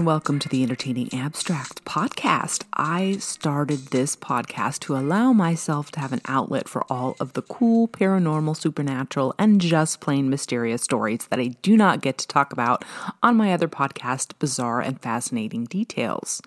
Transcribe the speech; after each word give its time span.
And 0.00 0.06
welcome 0.06 0.38
to 0.38 0.48
the 0.48 0.62
Entertaining 0.62 1.12
Abstract 1.12 1.84
podcast. 1.84 2.64
I 2.72 3.18
started 3.18 3.88
this 3.88 4.16
podcast 4.16 4.78
to 4.84 4.96
allow 4.96 5.34
myself 5.34 5.90
to 5.90 6.00
have 6.00 6.14
an 6.14 6.22
outlet 6.24 6.70
for 6.70 6.90
all 6.90 7.16
of 7.20 7.34
the 7.34 7.42
cool, 7.42 7.86
paranormal, 7.86 8.56
supernatural, 8.56 9.34
and 9.38 9.60
just 9.60 10.00
plain 10.00 10.30
mysterious 10.30 10.82
stories 10.82 11.26
that 11.28 11.38
I 11.38 11.48
do 11.60 11.76
not 11.76 12.00
get 12.00 12.16
to 12.16 12.26
talk 12.26 12.50
about 12.50 12.82
on 13.22 13.36
my 13.36 13.52
other 13.52 13.68
podcast, 13.68 14.32
Bizarre 14.38 14.80
and 14.80 14.98
Fascinating 15.02 15.66
Details. 15.66 16.40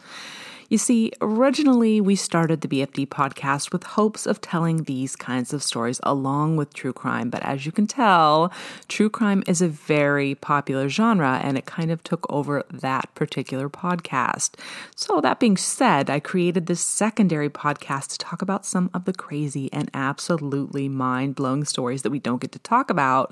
You 0.74 0.80
see, 0.80 1.12
originally 1.22 2.02
we 2.02 2.16
started 2.16 2.62
the 2.62 2.68
BFD 2.68 3.06
podcast 3.06 3.72
with 3.72 3.84
hopes 3.84 4.26
of 4.26 4.42
telling 4.42 4.86
these 4.86 5.16
kinds 5.16 5.54
of 5.54 5.62
stories 5.62 6.00
along 6.02 6.56
with 6.56 6.74
true 6.74 6.94
crime, 6.94 7.30
but 7.30 7.44
as 7.44 7.68
you 7.68 7.72
can 7.72 7.86
tell, 7.86 8.52
true 8.88 9.08
crime 9.08 9.44
is 9.46 9.62
a 9.62 9.68
very 9.68 10.34
popular 10.34 10.90
genre 10.90 11.40
and 11.44 11.60
it 11.60 11.68
kind 11.68 11.92
of 11.92 12.02
took 12.02 12.26
over 12.28 12.64
that 12.72 13.14
particular 13.14 13.70
podcast. 13.70 14.56
So, 14.96 15.22
that 15.22 15.40
being 15.40 15.58
said, 15.58 16.10
I 16.10 16.20
created 16.20 16.66
this 16.66 16.82
secondary 16.82 17.52
podcast 17.52 18.08
to 18.08 18.18
talk 18.18 18.42
about 18.42 18.66
some 18.66 18.90
of 18.96 19.06
the 19.06 19.14
crazy 19.14 19.72
and 19.72 19.92
absolutely 19.94 20.90
mind 20.90 21.36
blowing 21.36 21.66
stories 21.66 22.02
that 22.02 22.10
we 22.10 22.18
don't 22.18 22.42
get 22.42 22.52
to 22.54 22.58
talk 22.58 22.90
about 22.90 23.32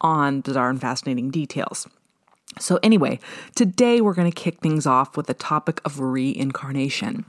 on 0.00 0.42
Bizarre 0.42 0.70
and 0.70 0.80
Fascinating 0.80 1.30
Details. 1.30 1.88
So, 2.58 2.78
anyway, 2.82 3.20
today 3.54 4.00
we're 4.00 4.14
going 4.14 4.30
to 4.30 4.34
kick 4.34 4.60
things 4.60 4.86
off 4.86 5.16
with 5.16 5.26
the 5.26 5.34
topic 5.34 5.80
of 5.84 6.00
reincarnation. 6.00 7.24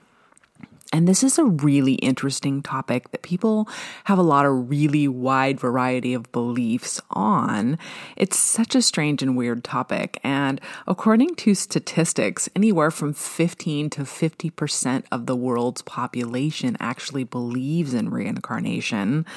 And 0.92 1.08
this 1.08 1.24
is 1.24 1.38
a 1.38 1.46
really 1.46 1.94
interesting 1.96 2.64
topic 2.64 3.12
that 3.12 3.22
people 3.22 3.70
have 4.06 4.18
a 4.18 4.24
lot 4.24 4.48
of 4.48 4.72
really 4.72 5.08
wide 5.08 5.60
variety 5.60 6.16
of 6.16 6.32
beliefs 6.32 7.00
on. 7.12 7.78
It's 8.16 8.40
such 8.40 8.74
a 8.74 8.82
strange 8.82 9.22
and 9.22 9.38
weird 9.38 9.64
topic. 9.64 10.20
And 10.24 10.60
according 10.88 11.36
to 11.36 11.54
statistics, 11.54 12.50
anywhere 12.56 12.90
from 12.90 13.14
15 13.14 13.92
to 13.92 14.02
50% 14.02 15.04
of 15.12 15.28
the 15.28 15.36
world's 15.36 15.84
population 15.84 16.76
actually 16.80 17.24
believes 17.24 17.94
in 17.94 18.10
reincarnation. 18.10 19.28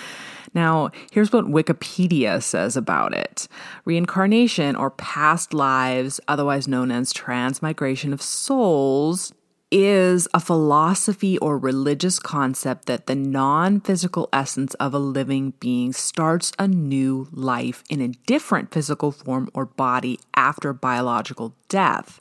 Now, 0.55 0.91
here's 1.11 1.33
what 1.33 1.47
Wikipedia 1.47 2.43
says 2.43 2.79
about 2.79 3.15
it 3.15 3.47
reincarnation, 3.85 4.75
or 4.75 4.91
past 4.91 5.53
lives, 5.53 6.19
otherwise 6.29 6.67
known 6.67 6.91
as 6.91 7.13
transmigration 7.13 8.15
of 8.15 8.23
souls, 8.23 9.35
is 9.73 10.29
a 10.35 10.39
philosophy 10.39 11.39
or 11.39 11.57
religious 11.57 12.19
concept 12.19 12.85
that 12.87 13.07
the 13.07 13.15
non 13.15 13.81
physical 13.81 14.29
essence 14.33 14.75
of 14.75 14.93
a 14.93 14.99
living 14.99 15.55
being 15.61 15.95
starts 15.95 16.53
a 16.59 16.69
new 16.69 17.27
life 17.33 17.83
in 17.89 18.03
a 18.03 18.09
different 18.27 18.71
physical 18.71 19.11
form 19.11 19.49
or 19.55 19.65
body 19.65 20.21
after 20.37 20.75
biological 20.75 21.55
death. 21.71 22.21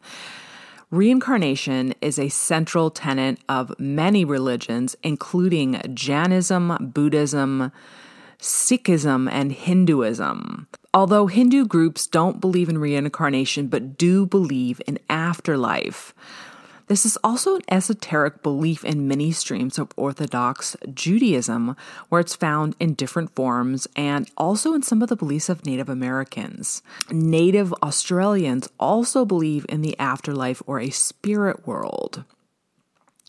Reincarnation 0.91 1.93
is 2.01 2.17
a 2.17 2.29
central 2.29 2.89
tenet 2.89 3.39
of 3.49 3.77
many 3.77 4.23
religions, 4.23 4.95
including 5.03 5.81
Jainism, 5.93 6.91
Buddhism, 6.93 7.71
Sikhism, 8.39 9.29
and 9.29 9.51
Hinduism. 9.51 10.67
Although 10.93 11.27
Hindu 11.27 11.65
groups 11.65 12.07
don't 12.07 12.41
believe 12.41 12.69
in 12.69 12.77
reincarnation 12.77 13.67
but 13.67 13.97
do 13.97 14.25
believe 14.25 14.81
in 14.87 14.99
afterlife. 15.09 16.13
This 16.87 17.05
is 17.05 17.17
also 17.23 17.55
an 17.55 17.61
esoteric 17.69 18.43
belief 18.43 18.83
in 18.83 19.07
many 19.07 19.31
streams 19.31 19.79
of 19.79 19.91
Orthodox 19.95 20.75
Judaism, 20.93 21.75
where 22.09 22.21
it's 22.21 22.35
found 22.35 22.75
in 22.79 22.93
different 22.93 23.35
forms 23.35 23.87
and 23.95 24.29
also 24.37 24.73
in 24.73 24.83
some 24.83 25.01
of 25.01 25.09
the 25.09 25.15
beliefs 25.15 25.49
of 25.49 25.65
Native 25.65 25.89
Americans. 25.89 26.81
Native 27.09 27.73
Australians 27.81 28.69
also 28.79 29.25
believe 29.25 29.65
in 29.69 29.81
the 29.81 29.97
afterlife 29.99 30.61
or 30.65 30.79
a 30.79 30.89
spirit 30.89 31.65
world. 31.65 32.23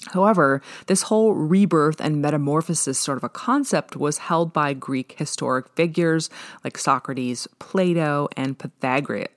However, 0.09 0.61
this 0.87 1.03
whole 1.03 1.33
rebirth 1.33 2.01
and 2.01 2.21
metamorphosis 2.21 2.99
sort 2.99 3.19
of 3.19 3.25
a 3.25 3.29
concept 3.29 3.97
was 3.97 4.19
held 4.19 4.53
by 4.53 4.75
Greek 4.75 5.15
historic 5.17 5.69
figures 5.77 6.29
like 6.65 6.77
Socrates, 6.77 7.47
Plato, 7.61 8.29
and 8.37 8.59
Pythagoras. 8.59 9.29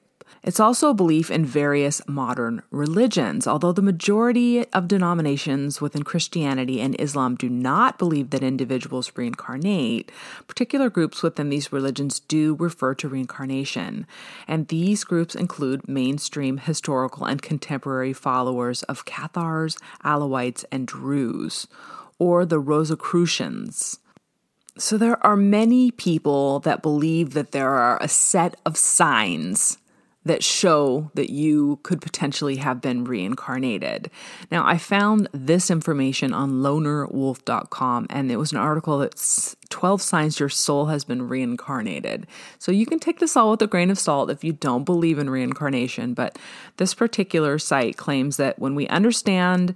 It's 0.45 0.59
also 0.59 0.91
a 0.91 0.94
belief 0.94 1.31
in 1.31 1.44
various 1.44 2.03
modern 2.07 2.61
religions. 2.69 3.47
Although 3.47 3.72
the 3.72 3.81
majority 3.81 4.63
of 4.73 4.88
denominations 4.88 5.81
within 5.81 6.03
Christianity 6.03 6.79
and 6.79 6.95
Islam 7.01 7.33
do 7.33 7.50
not 7.50 7.97
believe 7.97 8.29
that 8.29 8.44
individuals 8.44 9.11
reincarnate, 9.16 10.11
particular 10.47 10.91
groups 10.91 11.23
within 11.23 11.50
these 11.50 11.73
religions 11.73 12.19
do 12.19 12.56
refer 12.59 12.94
to 12.94 13.09
reincarnation. 13.09 14.06
And 14.47 14.67
these 14.67 15.03
groups 15.03 15.33
include 15.33 15.89
mainstream 15.89 16.57
historical 16.57 17.25
and 17.25 17.41
contemporary 17.41 18.13
followers 18.13 18.83
of 18.83 19.03
Cathars, 19.03 19.79
Alawites, 20.03 20.63
and 20.72 20.85
Druze, 20.85 21.66
or 22.19 22.45
the 22.45 22.59
Rosicrucians. 22.59 23.97
So 24.77 24.95
there 25.00 25.25
are 25.25 25.38
many 25.38 25.89
people 25.89 26.59
that 26.59 26.83
believe 26.83 27.33
that 27.33 27.51
there 27.51 27.72
are 27.72 27.97
a 28.00 28.07
set 28.07 28.57
of 28.63 28.77
signs 28.77 29.79
that 30.25 30.44
show 30.44 31.12
that 31.13 31.30
you 31.30 31.80
could 31.84 32.02
potentially 32.02 32.58
have 32.58 32.81
been 32.81 33.03
reincarnated. 33.03 34.09
Now, 34.52 34.66
I 34.66 34.78
found 34.78 35.30
this 35.31 35.69
information 35.69 36.34
on 36.34 36.63
lonerwolf.com, 36.63 38.08
and 38.09 38.31
it 38.31 38.38
was 38.38 38.52
an 38.52 38.58
article 38.58 38.97
that's 38.97 39.56
12 39.69 40.02
signs 40.02 40.40
your 40.40 40.50
soul 40.50 40.88
has 40.88 41.06
been 41.06 41.28
reincarnated. 41.28 42.25
So 42.58 42.72
you 42.72 42.86
can 42.86 43.00
take 43.00 43.19
this 43.19 43.38
all 43.38 43.52
with 43.52 43.62
a 43.62 43.68
grain 43.68 43.91
of 43.91 44.00
salt 44.00 44.31
if 44.31 44.44
you 44.44 44.53
don't 44.53 44.84
believe 44.84 45.19
in 45.19 45.30
reincarnation, 45.30 46.13
but 46.13 46.38
this 46.78 46.94
particular 46.94 47.59
site 47.59 47.96
claims 47.96 48.38
that 48.38 48.57
when 48.57 48.74
we 48.74 48.88
understand 48.88 49.75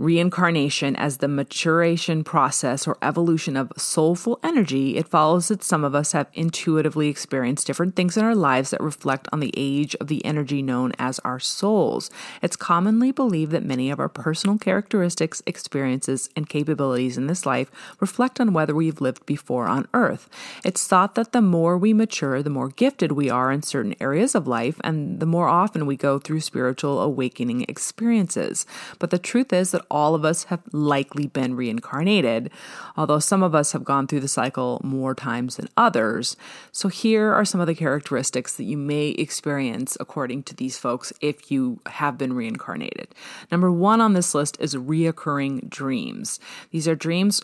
reincarnation 0.00 0.96
as 0.96 1.18
the 1.18 1.28
maturation 1.28 2.24
process 2.24 2.88
or 2.88 2.96
evolution 3.02 3.56
of 3.56 3.70
soulful 3.76 4.40
energy, 4.42 4.96
it 4.96 5.06
follows 5.06 5.48
that 5.48 5.62
some 5.62 5.84
of 5.84 5.94
us 5.94 6.12
have 6.12 6.26
intuitively 6.32 7.08
experienced 7.08 7.66
different 7.66 7.94
things 7.94 8.16
in 8.16 8.24
our 8.24 8.34
lives 8.34 8.70
that 8.70 8.80
reflect 8.80 9.28
on 9.30 9.40
the 9.40 9.52
age 9.56 9.94
of 9.96 10.06
the 10.06 10.24
energy 10.24 10.62
known 10.62 10.92
as 10.98 11.18
our 11.18 11.38
souls. 11.38 12.10
It's 12.40 12.56
commonly 12.56 13.12
believed 13.12 13.52
that 13.52 13.62
many 13.62 13.90
of 13.90 14.00
our 14.00 14.08
personal 14.08 14.56
characteristics, 14.56 15.42
experiences, 15.46 16.30
and 16.34 16.48
capabilities 16.48 17.18
in 17.18 17.26
this 17.26 17.44
life 17.44 17.70
reflect 18.00 18.40
on 18.40 18.54
whether 18.54 18.74
we've 18.74 19.02
lived 19.02 19.26
before 19.26 19.66
on 19.66 19.86
earth. 19.92 20.30
It's 20.64 20.86
thought 20.86 21.14
that 21.16 21.32
the 21.32 21.42
more 21.42 21.76
we 21.76 21.92
mature, 21.92 22.42
the 22.42 22.48
more 22.48 22.70
gifted 22.70 23.12
we 23.12 23.28
are 23.28 23.52
in 23.52 23.62
certain 23.62 23.94
areas 24.00 24.34
of 24.34 24.46
life, 24.46 24.80
and 24.82 25.20
the 25.20 25.26
more 25.26 25.48
often 25.48 25.84
we 25.84 25.96
go 25.96 26.18
through 26.18 26.40
spiritual 26.40 27.02
awakening 27.02 27.66
experiences. 27.68 28.64
But 28.98 29.10
the 29.10 29.18
truth 29.18 29.52
is 29.52 29.72
that 29.72 29.84
all 29.90 30.14
of 30.14 30.24
us 30.24 30.44
have 30.44 30.60
likely 30.72 31.26
been 31.26 31.54
reincarnated, 31.54 32.50
although 32.96 33.18
some 33.18 33.42
of 33.42 33.54
us 33.54 33.72
have 33.72 33.84
gone 33.84 34.06
through 34.06 34.20
the 34.20 34.28
cycle 34.28 34.80
more 34.84 35.14
times 35.14 35.56
than 35.56 35.68
others. 35.76 36.36
So, 36.72 36.88
here 36.88 37.32
are 37.32 37.44
some 37.44 37.60
of 37.60 37.66
the 37.66 37.74
characteristics 37.74 38.56
that 38.56 38.64
you 38.64 38.76
may 38.76 39.08
experience 39.10 39.96
according 40.00 40.44
to 40.44 40.56
these 40.56 40.78
folks 40.78 41.12
if 41.20 41.50
you 41.50 41.80
have 41.86 42.16
been 42.18 42.32
reincarnated. 42.32 43.14
Number 43.50 43.70
one 43.70 44.00
on 44.00 44.14
this 44.14 44.34
list 44.34 44.56
is 44.60 44.74
reoccurring 44.74 45.68
dreams. 45.68 46.40
These 46.70 46.88
are 46.88 46.94
dreams 46.94 47.42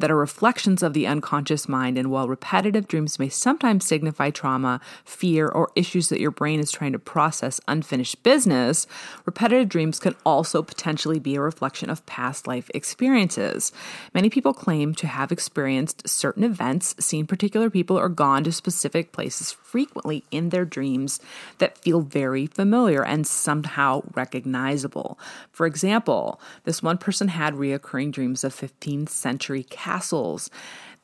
that 0.00 0.10
are 0.10 0.16
reflections 0.16 0.82
of 0.82 0.92
the 0.92 1.06
unconscious 1.06 1.68
mind, 1.68 1.98
and 1.98 2.10
while 2.10 2.28
repetitive 2.28 2.88
dreams 2.88 3.18
may 3.18 3.28
sometimes 3.28 3.86
signify 3.86 4.30
trauma, 4.30 4.80
fear, 5.04 5.48
or 5.48 5.70
issues 5.74 6.08
that 6.08 6.20
your 6.20 6.30
brain 6.30 6.60
is 6.60 6.70
trying 6.70 6.92
to 6.92 6.98
process 6.98 7.60
unfinished 7.68 8.22
business, 8.22 8.86
repetitive 9.24 9.68
dreams 9.68 9.98
can 9.98 10.14
also 10.24 10.62
potentially 10.62 11.18
be 11.18 11.34
a 11.34 11.40
reflection 11.40 11.90
of 11.90 12.04
past 12.06 12.46
life 12.46 12.70
experiences. 12.74 13.72
Many 14.14 14.30
people 14.30 14.54
claim 14.54 14.94
to 14.94 15.06
have 15.06 15.32
experienced 15.32 16.08
certain 16.08 16.44
events, 16.44 16.94
seen 16.98 17.26
particular 17.26 17.70
people, 17.70 17.98
or 17.98 18.08
gone 18.08 18.44
to 18.44 18.52
specific 18.52 19.12
places 19.12 19.52
frequently 19.52 20.24
in 20.30 20.50
their 20.50 20.64
dreams 20.64 21.20
that 21.58 21.78
feel 21.78 22.00
very 22.00 22.46
familiar 22.46 23.04
and 23.04 23.26
somehow 23.26 24.02
recognizable. 24.14 25.18
For 25.50 25.66
example, 25.66 26.40
this 26.64 26.82
one 26.82 26.98
person 26.98 27.28
had 27.28 27.54
reoccurring 27.54 28.12
dreams 28.12 28.44
of 28.44 28.54
15th 28.54 29.08
century 29.08 29.62
castles 29.88 30.50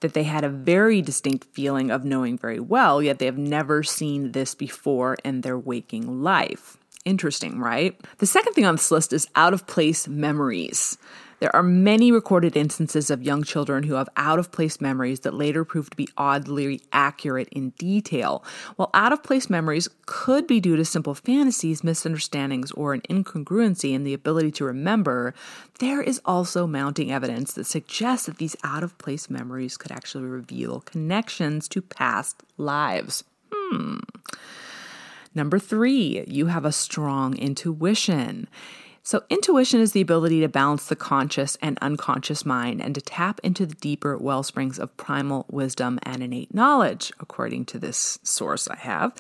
that 0.00 0.12
they 0.12 0.24
had 0.24 0.44
a 0.44 0.48
very 0.50 1.00
distinct 1.00 1.44
feeling 1.54 1.90
of 1.90 2.04
knowing 2.04 2.36
very 2.36 2.60
well, 2.60 3.02
yet 3.02 3.18
they 3.18 3.24
have 3.24 3.38
never 3.38 3.82
seen 3.82 4.32
this 4.32 4.54
before 4.54 5.16
in 5.24 5.40
their 5.40 5.58
waking 5.58 6.22
life. 6.22 6.76
Interesting, 7.06 7.58
right? 7.58 7.98
The 8.18 8.26
second 8.26 8.52
thing 8.52 8.66
on 8.66 8.76
this 8.76 8.90
list 8.90 9.12
is 9.12 9.28
out 9.34 9.54
of 9.54 9.66
place 9.66 10.06
memories. 10.06 10.98
There 11.40 11.54
are 11.54 11.62
many 11.62 12.12
recorded 12.12 12.56
instances 12.56 13.10
of 13.10 13.22
young 13.22 13.42
children 13.42 13.84
who 13.84 13.94
have 13.94 14.08
out 14.16 14.38
of 14.38 14.52
place 14.52 14.80
memories 14.80 15.20
that 15.20 15.34
later 15.34 15.64
prove 15.64 15.90
to 15.90 15.96
be 15.96 16.08
oddly 16.16 16.80
accurate 16.92 17.48
in 17.50 17.70
detail. 17.70 18.44
While 18.76 18.90
out 18.94 19.12
of 19.12 19.22
place 19.22 19.50
memories 19.50 19.88
could 20.06 20.46
be 20.46 20.60
due 20.60 20.76
to 20.76 20.84
simple 20.84 21.14
fantasies, 21.14 21.84
misunderstandings, 21.84 22.72
or 22.72 22.94
an 22.94 23.02
incongruency 23.02 23.92
in 23.92 24.04
the 24.04 24.14
ability 24.14 24.52
to 24.52 24.64
remember, 24.64 25.34
there 25.80 26.02
is 26.02 26.20
also 26.24 26.66
mounting 26.66 27.12
evidence 27.12 27.54
that 27.54 27.66
suggests 27.66 28.26
that 28.26 28.38
these 28.38 28.56
out 28.64 28.82
of 28.82 28.96
place 28.98 29.28
memories 29.28 29.76
could 29.76 29.92
actually 29.92 30.24
reveal 30.24 30.80
connections 30.80 31.68
to 31.68 31.82
past 31.82 32.42
lives. 32.56 33.24
Hmm. 33.52 33.98
Number 35.34 35.58
three, 35.58 36.24
you 36.28 36.46
have 36.46 36.64
a 36.64 36.72
strong 36.72 37.36
intuition. 37.36 38.48
So, 39.06 39.22
intuition 39.28 39.80
is 39.80 39.92
the 39.92 40.00
ability 40.00 40.40
to 40.40 40.48
balance 40.48 40.86
the 40.86 40.96
conscious 40.96 41.58
and 41.60 41.78
unconscious 41.82 42.46
mind 42.46 42.80
and 42.80 42.94
to 42.94 43.02
tap 43.02 43.38
into 43.42 43.66
the 43.66 43.74
deeper 43.74 44.16
well 44.16 44.42
springs 44.42 44.78
of 44.78 44.96
primal 44.96 45.44
wisdom 45.50 45.98
and 46.04 46.22
innate 46.22 46.54
knowledge, 46.54 47.12
according 47.20 47.66
to 47.66 47.78
this 47.78 48.18
source 48.22 48.66
I 48.66 48.76
have. 48.76 49.14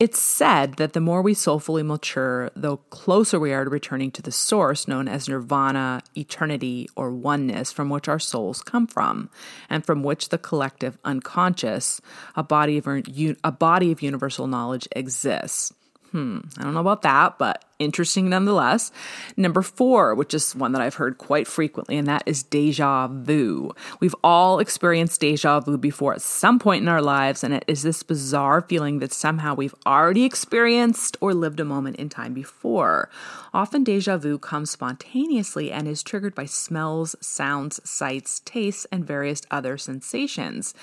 It's 0.00 0.20
said 0.20 0.74
that 0.74 0.92
the 0.92 1.00
more 1.00 1.22
we 1.22 1.34
soulfully 1.34 1.84
mature, 1.84 2.50
the 2.56 2.78
closer 2.90 3.38
we 3.38 3.52
are 3.52 3.62
to 3.62 3.70
returning 3.70 4.10
to 4.10 4.22
the 4.22 4.32
source 4.32 4.88
known 4.88 5.06
as 5.06 5.28
nirvana, 5.28 6.02
eternity, 6.16 6.88
or 6.96 7.12
oneness 7.12 7.70
from 7.70 7.90
which 7.90 8.08
our 8.08 8.18
souls 8.18 8.60
come 8.60 8.88
from, 8.88 9.30
and 9.70 9.86
from 9.86 10.02
which 10.02 10.30
the 10.30 10.38
collective 10.38 10.98
unconscious, 11.04 12.00
a 12.34 12.42
body 12.42 12.76
of, 12.76 12.88
a 12.88 13.52
body 13.52 13.92
of 13.92 14.02
universal 14.02 14.48
knowledge, 14.48 14.88
exists. 14.96 15.72
Hmm, 16.10 16.40
I 16.58 16.64
don't 16.64 16.74
know 16.74 16.80
about 16.80 17.02
that, 17.02 17.38
but 17.38 17.64
interesting 17.78 18.28
nonetheless. 18.28 18.90
Number 19.36 19.62
four, 19.62 20.14
which 20.14 20.34
is 20.34 20.54
one 20.54 20.72
that 20.72 20.82
I've 20.82 20.96
heard 20.96 21.18
quite 21.18 21.46
frequently, 21.46 21.96
and 21.96 22.06
that 22.06 22.22
is 22.26 22.42
deja 22.42 23.08
vu. 23.08 23.72
We've 24.00 24.14
all 24.22 24.58
experienced 24.58 25.20
deja 25.20 25.60
vu 25.60 25.78
before 25.78 26.14
at 26.14 26.22
some 26.22 26.58
point 26.58 26.82
in 26.82 26.88
our 26.88 27.02
lives, 27.02 27.44
and 27.44 27.54
it 27.54 27.64
is 27.66 27.82
this 27.82 28.02
bizarre 28.02 28.60
feeling 28.60 28.98
that 28.98 29.12
somehow 29.12 29.54
we've 29.54 29.74
already 29.86 30.24
experienced 30.24 31.16
or 31.20 31.34
lived 31.34 31.60
a 31.60 31.64
moment 31.64 31.96
in 31.96 32.08
time 32.08 32.34
before. 32.34 33.10
Often, 33.54 33.84
deja 33.84 34.16
vu 34.18 34.38
comes 34.38 34.70
spontaneously 34.70 35.72
and 35.72 35.88
is 35.88 36.02
triggered 36.02 36.34
by 36.34 36.44
smells, 36.44 37.16
sounds, 37.20 37.80
sights, 37.88 38.40
tastes, 38.44 38.86
and 38.92 39.06
various 39.06 39.42
other 39.50 39.78
sensations. 39.78 40.74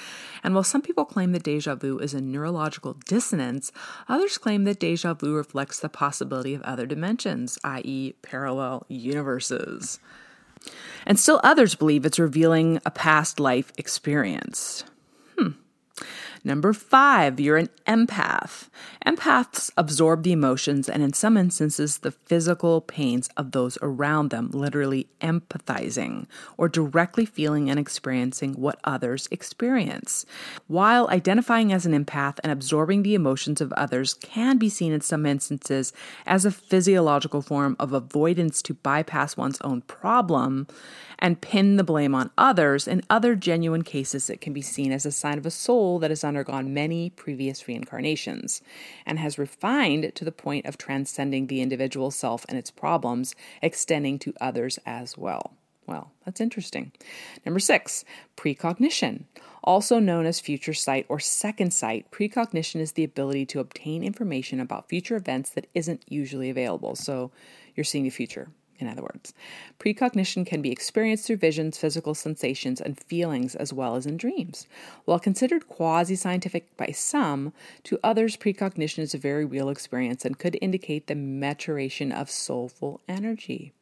And 0.44 0.54
while 0.54 0.64
some 0.64 0.82
people 0.82 1.06
claim 1.06 1.32
that 1.34 1.44
deja 1.44 1.76
vu 1.76 2.00
is 2.00 2.14
a 2.14 2.22
neurological 2.22 2.94
dissonance, 3.06 3.72
others 4.08 4.38
claim 4.38 4.64
that 4.64 4.80
deja 4.80 5.14
vu 5.14 5.34
reflects 5.36 5.80
the 5.80 5.90
possibility 5.90 6.54
of 6.54 6.62
other 6.64 6.85
other 6.86 6.96
dimensions, 6.96 7.58
i.e., 7.64 8.14
parallel 8.22 8.86
universes. 8.88 10.00
And 11.06 11.20
still 11.20 11.42
others 11.44 11.76
believe 11.76 12.06
it's 12.06 12.20
revealing 12.20 12.80
a 12.86 12.92
past 12.92 13.40
life 13.40 13.72
experience. 13.78 14.84
Hmm. 15.38 15.50
Number 16.46 16.74
five, 16.74 17.40
you're 17.40 17.58
an 17.58 17.70
empath. 17.88 18.70
Empaths 19.06 19.72
absorb 19.78 20.24
the 20.24 20.32
emotions 20.32 20.88
and, 20.88 21.02
in 21.02 21.12
some 21.12 21.38
instances, 21.38 21.98
the 21.98 22.12
physical 22.12 22.82
pains 22.82 23.30
of 23.36 23.52
those 23.52 23.80
around 23.82 24.30
them, 24.30 24.52
literally 24.52 25.08
empathizing 25.22 26.28
or 26.58 26.70
directly 26.70 27.26
feeling 27.26 27.70
and 27.70 27.80
experiencing 27.80 28.54
what 28.54 28.80
others 28.84 29.28
experience. 29.32 30.26
While 30.68 31.10
identifying 31.10 31.74
as 31.74 31.88
an 31.88 31.94
empath 31.94 32.38
and 32.44 32.52
absorbing 32.52 33.02
the 33.02 33.16
emotions 33.16 33.60
of 33.60 33.74
others 33.74 34.14
can 34.14 34.60
be 34.60 34.70
seen 34.70 34.94
in 34.94 35.02
some 35.02 35.26
instances 35.26 35.94
as 36.28 36.46
a 36.46 36.52
physiological 36.52 37.42
form 37.42 37.76
of 37.80 37.92
avoidance 37.92 38.62
to 38.64 38.76
bypass 38.76 39.36
one's 39.36 39.62
own 39.62 39.82
problem, 39.82 40.68
and 41.18 41.40
pin 41.40 41.78
the 41.78 41.84
blame 41.84 42.14
on 42.14 42.30
others. 42.38 42.90
In 42.90 43.02
other 43.10 43.36
genuine 43.36 43.84
cases, 43.84 44.30
it 44.30 44.42
can 44.42 44.52
be 44.52 44.62
seen 44.62 44.92
as 44.92 45.06
a 45.06 45.12
sign 45.14 45.38
of 45.38 45.46
a 45.46 45.52
soul 45.52 45.98
that 46.00 46.12
is 46.12 46.26
has 46.26 46.35
undergone 46.36 46.74
many 46.74 47.10
previous 47.10 47.68
reincarnations 47.68 48.62
and 49.06 49.18
has 49.20 49.40
refined 49.40 50.14
to 50.16 50.26
the 50.26 50.32
point 50.32 50.66
of 50.66 50.78
transcending 50.78 51.48
the 51.48 51.62
individual 51.62 52.12
self 52.12 52.46
and 52.50 52.58
its 52.58 52.72
problems, 52.72 53.36
extending 53.62 54.20
to 54.20 54.34
others 54.42 54.78
as 54.86 55.18
well. 55.18 55.54
Well, 55.88 56.12
that's 56.26 56.42
interesting. 56.42 56.92
Number 57.46 57.60
six, 57.60 58.04
precognition. 58.36 59.26
Also 59.64 60.00
known 60.00 60.26
as 60.26 60.40
future 60.40 60.74
sight 60.74 61.06
or 61.10 61.20
second 61.20 61.74
sight, 61.74 62.12
precognition 62.12 62.82
is 62.82 62.94
the 62.94 63.04
ability 63.04 63.46
to 63.48 63.60
obtain 63.60 64.04
information 64.04 64.60
about 64.60 64.90
future 64.90 65.16
events 65.16 65.52
that 65.52 65.68
isn't 65.74 66.04
usually 66.10 66.50
available. 66.50 66.96
So 66.96 67.32
you're 67.76 67.84
seeing 67.84 68.04
the 68.04 68.10
future 68.10 68.50
in 68.80 68.88
other 68.88 69.02
words. 69.02 69.34
Precognition 69.80 70.46
can 70.46 70.62
be 70.62 70.72
experienced 70.72 71.28
through 71.28 71.38
visions, 71.38 71.78
physical 71.78 72.16
sensations, 72.16 72.82
and 72.82 73.00
feelings, 73.00 73.56
as 73.56 73.72
well 73.72 73.96
as 73.96 74.06
in 74.06 74.18
dreams. 74.18 74.68
While 75.06 75.20
considered 75.20 75.68
quasi 75.68 76.16
scientific 76.16 76.76
by 76.78 76.88
some, 76.88 77.54
to 77.84 78.00
others, 78.04 78.36
precognition 78.36 79.04
is 79.04 79.14
a 79.14 79.20
very 79.20 79.46
real 79.46 79.70
experience 79.70 80.26
and 80.26 80.40
could 80.40 80.58
indicate 80.62 81.08
the 81.08 81.16
maturation 81.16 82.12
of 82.12 82.30
soulful 82.30 83.02
energy. 83.08 83.75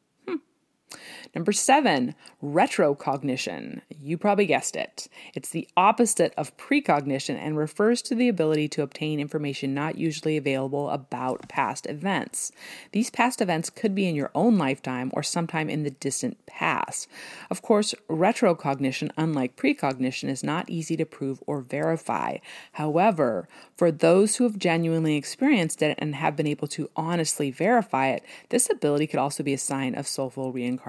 Number 1.34 1.52
seven, 1.52 2.14
retrocognition. 2.42 3.80
You 3.88 4.18
probably 4.18 4.46
guessed 4.46 4.76
it. 4.76 5.08
It's 5.34 5.48
the 5.48 5.68
opposite 5.76 6.32
of 6.36 6.56
precognition 6.56 7.36
and 7.36 7.56
refers 7.56 8.02
to 8.02 8.14
the 8.14 8.28
ability 8.28 8.68
to 8.68 8.82
obtain 8.82 9.20
information 9.20 9.74
not 9.74 9.96
usually 9.98 10.36
available 10.36 10.90
about 10.90 11.48
past 11.48 11.86
events. 11.86 12.52
These 12.92 13.10
past 13.10 13.40
events 13.40 13.70
could 13.70 13.94
be 13.94 14.08
in 14.08 14.14
your 14.14 14.30
own 14.34 14.58
lifetime 14.58 15.10
or 15.14 15.22
sometime 15.22 15.68
in 15.68 15.82
the 15.82 15.90
distant 15.90 16.44
past. 16.46 17.08
Of 17.50 17.62
course, 17.62 17.94
retrocognition, 18.08 19.10
unlike 19.16 19.56
precognition, 19.56 20.28
is 20.28 20.44
not 20.44 20.70
easy 20.70 20.96
to 20.96 21.04
prove 21.04 21.42
or 21.46 21.60
verify. 21.60 22.38
However, 22.72 23.48
for 23.76 23.90
those 23.90 24.36
who 24.36 24.44
have 24.44 24.58
genuinely 24.58 25.16
experienced 25.16 25.82
it 25.82 25.98
and 25.98 26.14
have 26.14 26.36
been 26.36 26.46
able 26.46 26.68
to 26.68 26.90
honestly 26.96 27.50
verify 27.50 28.08
it, 28.08 28.24
this 28.50 28.70
ability 28.70 29.06
could 29.06 29.18
also 29.18 29.42
be 29.42 29.54
a 29.54 29.58
sign 29.58 29.94
of 29.94 30.06
soulful 30.06 30.52
reincarnation. 30.52 30.83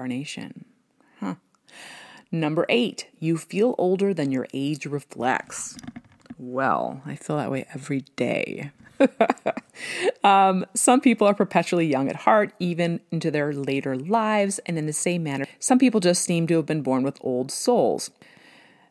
Huh. 1.20 1.36
Number 2.30 2.66
eight, 2.68 3.08
you 3.18 3.38
feel 3.38 3.74
older 3.78 4.12
than 4.12 4.32
your 4.32 4.46
age 4.52 4.86
reflects. 4.86 5.76
Well, 6.38 7.02
I 7.06 7.16
feel 7.16 7.36
that 7.36 7.50
way 7.50 7.66
every 7.72 8.02
day. 8.16 8.72
um, 10.24 10.66
some 10.74 11.00
people 11.00 11.26
are 11.26 11.34
perpetually 11.34 11.86
young 11.86 12.08
at 12.08 12.16
heart, 12.16 12.52
even 12.58 13.00
into 13.10 13.30
their 13.30 13.52
later 13.52 13.96
lives, 13.96 14.58
and 14.66 14.78
in 14.78 14.86
the 14.86 14.92
same 14.92 15.22
manner, 15.22 15.46
some 15.58 15.78
people 15.78 16.00
just 16.00 16.24
seem 16.24 16.46
to 16.46 16.56
have 16.56 16.66
been 16.66 16.82
born 16.82 17.02
with 17.02 17.18
old 17.20 17.50
souls. 17.50 18.10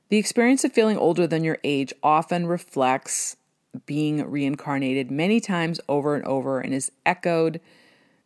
The 0.10 0.18
experience 0.18 0.64
of 0.64 0.72
feeling 0.72 0.98
older 0.98 1.28
than 1.28 1.44
your 1.44 1.58
age 1.64 1.94
often 2.04 2.48
reflects 2.48 3.38
being 3.86 4.30
reincarnated 4.30 5.12
many 5.12 5.40
times 5.40 5.80
over 5.90 6.16
and 6.16 6.24
over 6.26 6.60
and 6.60 6.74
is 6.74 6.92
echoed 7.06 7.60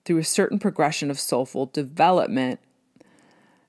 through 0.06 0.18
a 0.18 0.24
certain 0.24 0.60
progression 0.60 1.10
of 1.10 1.20
soulful 1.20 1.68
development. 1.68 2.60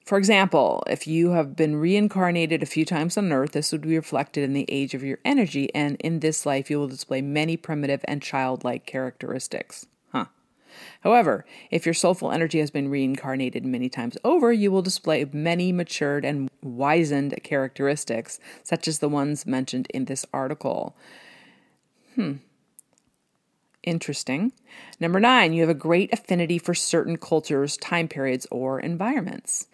For 0.04 0.18
example, 0.18 0.82
if 0.88 1.06
you 1.06 1.30
have 1.30 1.54
been 1.54 1.76
reincarnated 1.76 2.62
a 2.62 2.66
few 2.66 2.84
times 2.84 3.16
on 3.16 3.32
earth, 3.32 3.52
this 3.52 3.70
would 3.70 3.82
be 3.82 3.96
reflected 3.96 4.42
in 4.42 4.54
the 4.54 4.66
age 4.68 4.94
of 4.94 5.04
your 5.04 5.18
energy, 5.24 5.72
and 5.74 5.96
in 6.00 6.20
this 6.20 6.44
life, 6.44 6.70
you 6.70 6.78
will 6.78 6.88
display 6.88 7.22
many 7.22 7.56
primitive 7.56 8.00
and 8.04 8.20
childlike 8.22 8.86
characteristics. 8.86 9.86
Huh. 10.10 10.26
However, 11.02 11.44
if 11.70 11.86
your 11.86 11.94
soulful 11.94 12.32
energy 12.32 12.58
has 12.58 12.70
been 12.70 12.88
reincarnated 12.88 13.64
many 13.64 13.88
times 13.88 14.16
over, 14.24 14.52
you 14.52 14.72
will 14.72 14.82
display 14.82 15.24
many 15.32 15.70
matured 15.70 16.24
and 16.24 16.50
wizened 16.62 17.38
characteristics, 17.44 18.40
such 18.64 18.88
as 18.88 18.98
the 18.98 19.08
ones 19.08 19.46
mentioned 19.46 19.86
in 19.94 20.06
this 20.06 20.26
article. 20.32 20.96
Hmm. 22.16 22.36
Interesting. 23.82 24.52
Number 24.98 25.20
nine, 25.20 25.54
you 25.54 25.62
have 25.62 25.70
a 25.70 25.74
great 25.74 26.12
affinity 26.12 26.58
for 26.58 26.74
certain 26.74 27.16
cultures, 27.16 27.78
time 27.78 28.08
periods, 28.08 28.46
or 28.50 28.78
environments. 28.78 29.68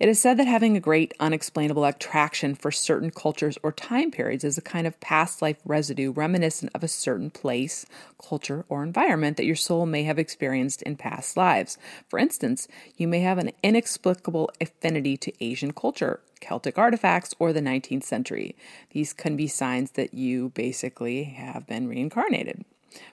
It 0.00 0.08
is 0.08 0.20
said 0.20 0.38
that 0.38 0.46
having 0.46 0.76
a 0.76 0.80
great 0.80 1.12
unexplainable 1.20 1.84
attraction 1.84 2.54
for 2.54 2.72
certain 2.72 3.10
cultures 3.10 3.58
or 3.62 3.70
time 3.70 4.10
periods 4.10 4.44
is 4.44 4.58
a 4.58 4.62
kind 4.62 4.86
of 4.86 4.98
past 4.98 5.40
life 5.40 5.58
residue 5.64 6.10
reminiscent 6.10 6.72
of 6.74 6.82
a 6.82 6.88
certain 6.88 7.30
place, 7.30 7.86
culture, 8.18 8.64
or 8.68 8.82
environment 8.82 9.36
that 9.36 9.44
your 9.44 9.54
soul 9.54 9.86
may 9.86 10.02
have 10.02 10.18
experienced 10.18 10.82
in 10.82 10.96
past 10.96 11.36
lives. 11.36 11.78
For 12.08 12.18
instance, 12.18 12.66
you 12.96 13.06
may 13.06 13.20
have 13.20 13.38
an 13.38 13.52
inexplicable 13.62 14.50
affinity 14.60 15.16
to 15.18 15.44
Asian 15.44 15.72
culture, 15.72 16.20
Celtic 16.40 16.76
artifacts, 16.76 17.34
or 17.38 17.52
the 17.52 17.60
19th 17.60 18.04
century. 18.04 18.56
These 18.90 19.12
can 19.12 19.36
be 19.36 19.46
signs 19.46 19.92
that 19.92 20.12
you 20.12 20.48
basically 20.50 21.24
have 21.24 21.66
been 21.66 21.88
reincarnated 21.88 22.64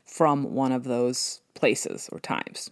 from 0.03 0.53
one 0.53 0.71
of 0.71 0.83
those 0.83 1.41
places 1.53 2.09
or 2.11 2.19
times. 2.19 2.69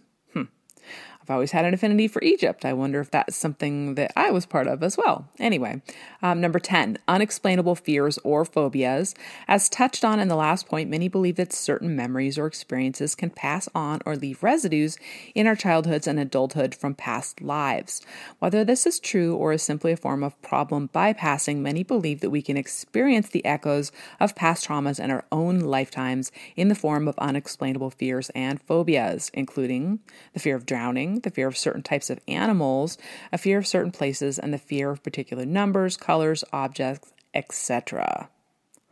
I've 1.22 1.30
always 1.30 1.52
had 1.52 1.66
an 1.66 1.74
affinity 1.74 2.08
for 2.08 2.22
Egypt. 2.22 2.64
I 2.64 2.72
wonder 2.72 2.98
if 2.98 3.10
that's 3.10 3.36
something 3.36 3.94
that 3.96 4.10
I 4.16 4.30
was 4.30 4.46
part 4.46 4.66
of 4.66 4.82
as 4.82 4.96
well. 4.96 5.28
Anyway, 5.38 5.82
um, 6.22 6.40
number 6.40 6.58
10, 6.58 6.96
unexplainable 7.08 7.74
fears 7.74 8.18
or 8.24 8.46
phobias. 8.46 9.14
As 9.46 9.68
touched 9.68 10.02
on 10.02 10.18
in 10.18 10.28
the 10.28 10.34
last 10.34 10.66
point, 10.66 10.88
many 10.88 11.08
believe 11.08 11.36
that 11.36 11.52
certain 11.52 11.94
memories 11.94 12.38
or 12.38 12.46
experiences 12.46 13.14
can 13.14 13.28
pass 13.28 13.68
on 13.74 14.00
or 14.06 14.16
leave 14.16 14.42
residues 14.42 14.96
in 15.34 15.46
our 15.46 15.54
childhoods 15.54 16.06
and 16.06 16.18
adulthood 16.18 16.74
from 16.74 16.94
past 16.94 17.42
lives. 17.42 18.00
Whether 18.38 18.64
this 18.64 18.86
is 18.86 18.98
true 18.98 19.36
or 19.36 19.52
is 19.52 19.62
simply 19.62 19.92
a 19.92 19.98
form 19.98 20.24
of 20.24 20.40
problem 20.40 20.88
bypassing, 20.88 21.58
many 21.58 21.82
believe 21.82 22.20
that 22.22 22.30
we 22.30 22.40
can 22.40 22.56
experience 22.56 23.28
the 23.28 23.44
echoes 23.44 23.92
of 24.18 24.34
past 24.34 24.66
traumas 24.66 24.98
in 24.98 25.10
our 25.10 25.26
own 25.30 25.60
lifetimes 25.60 26.32
in 26.56 26.68
the 26.68 26.74
form 26.74 27.06
of 27.06 27.18
unexplainable 27.18 27.90
fears 27.90 28.30
and 28.30 28.62
phobias, 28.62 29.30
including 29.34 30.00
the 30.32 30.40
fear 30.40 30.56
of 30.56 30.64
drowning 30.64 31.19
the 31.22 31.30
fear 31.30 31.46
of 31.46 31.56
certain 31.56 31.82
types 31.82 32.10
of 32.10 32.20
animals, 32.28 32.98
a 33.32 33.38
fear 33.38 33.58
of 33.58 33.66
certain 33.66 33.92
places, 33.92 34.38
and 34.38 34.52
the 34.52 34.58
fear 34.58 34.90
of 34.90 35.02
particular 35.02 35.44
numbers, 35.44 35.96
colors, 35.96 36.44
objects, 36.52 37.12
etc. 37.34 38.28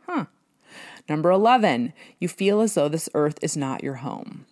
Huh. 0.07 0.25
Number 1.07 1.31
11, 1.31 1.93
you 2.19 2.27
feel 2.27 2.61
as 2.61 2.75
though 2.75 2.89
this 2.89 3.09
earth 3.13 3.39
is 3.41 3.57
not 3.57 3.83
your 3.83 3.95
home. 3.95 4.45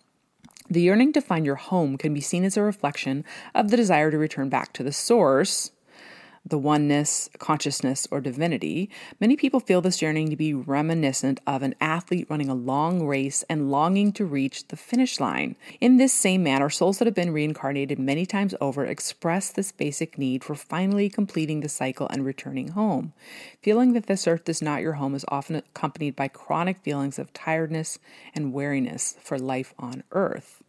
The 0.70 0.82
yearning 0.82 1.12
to 1.14 1.22
find 1.22 1.46
your 1.46 1.54
home 1.54 1.96
can 1.96 2.12
be 2.12 2.20
seen 2.20 2.44
as 2.44 2.56
a 2.56 2.62
reflection 2.62 3.24
of 3.54 3.70
the 3.70 3.76
desire 3.76 4.10
to 4.10 4.18
return 4.18 4.48
back 4.48 4.72
to 4.74 4.82
the 4.82 4.92
source, 4.92 5.70
the 6.48 6.58
oneness, 6.58 7.28
consciousness, 7.38 8.06
or 8.10 8.20
divinity, 8.20 8.90
many 9.20 9.36
people 9.36 9.60
feel 9.60 9.80
this 9.80 10.00
yearning 10.02 10.30
to 10.30 10.36
be 10.36 10.54
reminiscent 10.54 11.40
of 11.46 11.62
an 11.62 11.74
athlete 11.80 12.26
running 12.28 12.48
a 12.48 12.54
long 12.54 13.06
race 13.06 13.44
and 13.48 13.70
longing 13.70 14.12
to 14.12 14.24
reach 14.24 14.68
the 14.68 14.76
finish 14.76 15.20
line. 15.20 15.56
In 15.80 15.96
this 15.96 16.12
same 16.12 16.42
manner, 16.42 16.70
souls 16.70 16.98
that 16.98 17.06
have 17.06 17.14
been 17.14 17.32
reincarnated 17.32 17.98
many 17.98 18.26
times 18.26 18.54
over 18.60 18.84
express 18.84 19.50
this 19.50 19.72
basic 19.72 20.18
need 20.18 20.44
for 20.44 20.54
finally 20.54 21.08
completing 21.08 21.60
the 21.60 21.68
cycle 21.68 22.08
and 22.08 22.24
returning 22.24 22.68
home. 22.68 23.12
Feeling 23.62 23.92
that 23.92 24.06
this 24.06 24.26
earth 24.26 24.48
is 24.48 24.62
not 24.62 24.82
your 24.82 24.94
home 24.94 25.14
is 25.14 25.24
often 25.28 25.56
accompanied 25.56 26.16
by 26.16 26.28
chronic 26.28 26.78
feelings 26.78 27.18
of 27.18 27.32
tiredness 27.32 27.98
and 28.34 28.52
weariness 28.52 29.16
for 29.22 29.38
life 29.38 29.74
on 29.78 30.02
earth. 30.12 30.62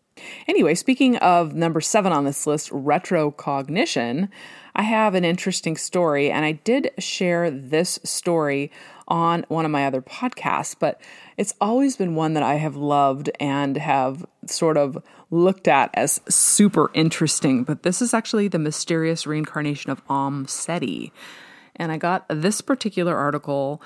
Anyway, 0.48 0.76
speaking 0.76 1.16
of 1.18 1.54
number 1.54 1.82
seven 1.82 2.12
on 2.12 2.26
this 2.26 2.46
list, 2.46 2.70
retrocognition, 2.72 4.30
I 4.76 4.84
have 4.84 5.16
an 5.16 5.26
interesting 5.26 5.78
story, 5.78 6.32
and 6.32 6.46
I 6.46 6.54
did 6.54 6.92
share 6.98 7.50
this 7.52 8.00
story 8.04 8.72
on 9.08 9.46
one 9.48 9.66
of 9.66 9.72
my 9.72 9.86
other 9.86 10.02
podcasts, 10.02 10.76
but 10.78 11.02
it's 11.38 11.54
always 11.60 11.98
been 11.98 12.16
one 12.16 12.34
that 12.36 12.44
I 12.44 12.56
have 12.56 12.76
loved 12.76 13.30
and 13.40 13.76
have 13.78 14.26
sort 14.46 14.78
of 14.78 15.04
looked 15.32 15.68
at 15.68 15.90
as 15.94 16.22
super 16.30 16.92
interesting. 16.94 17.64
But 17.64 17.84
this 17.84 18.02
is 18.02 18.14
actually 18.14 18.48
the 18.48 18.60
mysterious 18.60 19.26
reincarnation 19.26 19.92
of 19.92 20.02
Om 20.10 20.48
Seti. 20.48 21.12
And 21.76 21.92
I 21.92 21.98
got 21.98 22.26
this 22.30 22.62
particular 22.62 23.16
article 23.16 23.82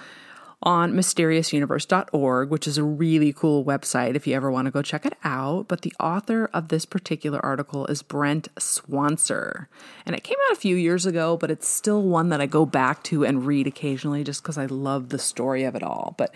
on 0.63 0.93
mysteriousuniverse.org, 0.93 2.49
which 2.49 2.67
is 2.67 2.77
a 2.77 2.83
really 2.83 3.31
cool 3.31 3.63
website 3.63 4.15
if 4.15 4.25
you 4.25 4.35
ever 4.35 4.49
want 4.49 4.65
to 4.65 4.71
go 4.71 4.81
check 4.81 5.05
it 5.05 5.13
out. 5.23 5.67
But 5.67 5.81
the 5.81 5.93
author 5.99 6.49
of 6.53 6.69
this 6.69 6.85
particular 6.85 7.39
article 7.45 7.85
is 7.87 8.01
Brent 8.01 8.47
Swancer. 8.57 9.67
And 10.05 10.15
it 10.15 10.23
came 10.23 10.37
out 10.47 10.57
a 10.57 10.59
few 10.59 10.75
years 10.75 11.05
ago, 11.05 11.37
but 11.37 11.51
it's 11.51 11.67
still 11.67 12.01
one 12.01 12.29
that 12.29 12.41
I 12.41 12.45
go 12.45 12.65
back 12.65 13.03
to 13.03 13.25
and 13.25 13.45
read 13.45 13.67
occasionally 13.67 14.23
just 14.23 14.41
because 14.41 14.57
I 14.57 14.65
love 14.65 15.09
the 15.09 15.19
story 15.19 15.63
of 15.63 15.75
it 15.75 15.83
all. 15.83 16.15
But 16.17 16.33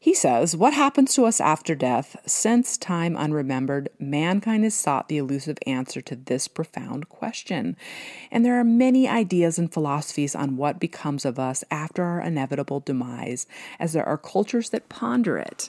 he 0.00 0.14
says, 0.14 0.54
What 0.56 0.74
happens 0.74 1.14
to 1.14 1.24
us 1.24 1.40
after 1.40 1.74
death? 1.74 2.16
Since 2.24 2.78
time 2.78 3.16
unremembered, 3.16 3.88
mankind 3.98 4.62
has 4.62 4.74
sought 4.74 5.08
the 5.08 5.18
elusive 5.18 5.58
answer 5.66 6.00
to 6.02 6.14
this 6.14 6.46
profound 6.46 7.08
question. 7.08 7.76
And 8.30 8.44
there 8.44 8.60
are 8.60 8.64
many 8.64 9.08
ideas 9.08 9.58
and 9.58 9.72
philosophies 9.72 10.36
on 10.36 10.56
what 10.56 10.78
becomes 10.78 11.24
of 11.24 11.38
us 11.40 11.64
after 11.70 12.04
our 12.04 12.20
inevitable 12.20 12.78
demise, 12.78 13.46
as 13.80 13.92
there 13.92 14.06
are 14.06 14.18
cultures 14.18 14.70
that 14.70 14.88
ponder 14.88 15.36
it. 15.36 15.68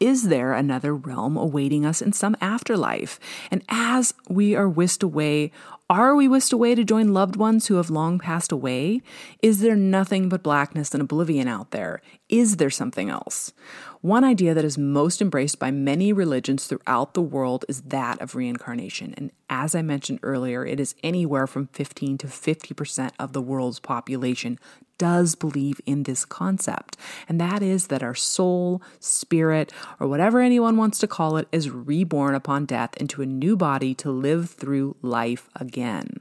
Is 0.00 0.24
there 0.24 0.52
another 0.52 0.94
realm 0.94 1.36
awaiting 1.36 1.86
us 1.86 2.02
in 2.02 2.12
some 2.12 2.36
afterlife? 2.40 3.18
And 3.50 3.62
as 3.68 4.14
we 4.28 4.54
are 4.54 4.68
whisked 4.68 5.02
away, 5.02 5.52
are 5.88 6.16
we 6.16 6.26
whisked 6.26 6.52
away 6.52 6.74
to 6.74 6.82
join 6.82 7.14
loved 7.14 7.36
ones 7.36 7.68
who 7.68 7.76
have 7.76 7.90
long 7.90 8.18
passed 8.18 8.50
away? 8.50 9.02
Is 9.40 9.60
there 9.60 9.76
nothing 9.76 10.28
but 10.28 10.42
blackness 10.42 10.92
and 10.92 11.00
oblivion 11.00 11.46
out 11.46 11.70
there? 11.70 12.02
Is 12.28 12.56
there 12.56 12.70
something 12.70 13.08
else? 13.08 13.52
One 14.00 14.24
idea 14.24 14.52
that 14.52 14.64
is 14.64 14.76
most 14.76 15.22
embraced 15.22 15.60
by 15.60 15.70
many 15.70 16.12
religions 16.12 16.66
throughout 16.66 17.14
the 17.14 17.22
world 17.22 17.64
is 17.68 17.82
that 17.82 18.20
of 18.20 18.34
reincarnation. 18.34 19.14
And 19.16 19.30
as 19.48 19.76
I 19.76 19.82
mentioned 19.82 20.20
earlier, 20.24 20.66
it 20.66 20.80
is 20.80 20.96
anywhere 21.04 21.46
from 21.46 21.68
15 21.68 22.18
to 22.18 22.26
50% 22.26 23.12
of 23.20 23.32
the 23.32 23.42
world's 23.42 23.78
population 23.78 24.58
does 24.98 25.34
believe 25.34 25.80
in 25.86 26.04
this 26.04 26.24
concept, 26.24 26.96
and 27.28 27.40
that 27.40 27.62
is 27.62 27.88
that 27.88 28.02
our 28.02 28.14
soul, 28.14 28.82
spirit, 29.00 29.72
or 30.00 30.06
whatever 30.06 30.40
anyone 30.40 30.76
wants 30.76 30.98
to 30.98 31.06
call 31.06 31.36
it, 31.36 31.48
is 31.52 31.70
reborn 31.70 32.34
upon 32.34 32.66
death 32.66 32.96
into 32.96 33.22
a 33.22 33.26
new 33.26 33.56
body 33.56 33.94
to 33.94 34.10
live 34.10 34.50
through 34.50 34.96
life 35.02 35.48
again. 35.56 36.20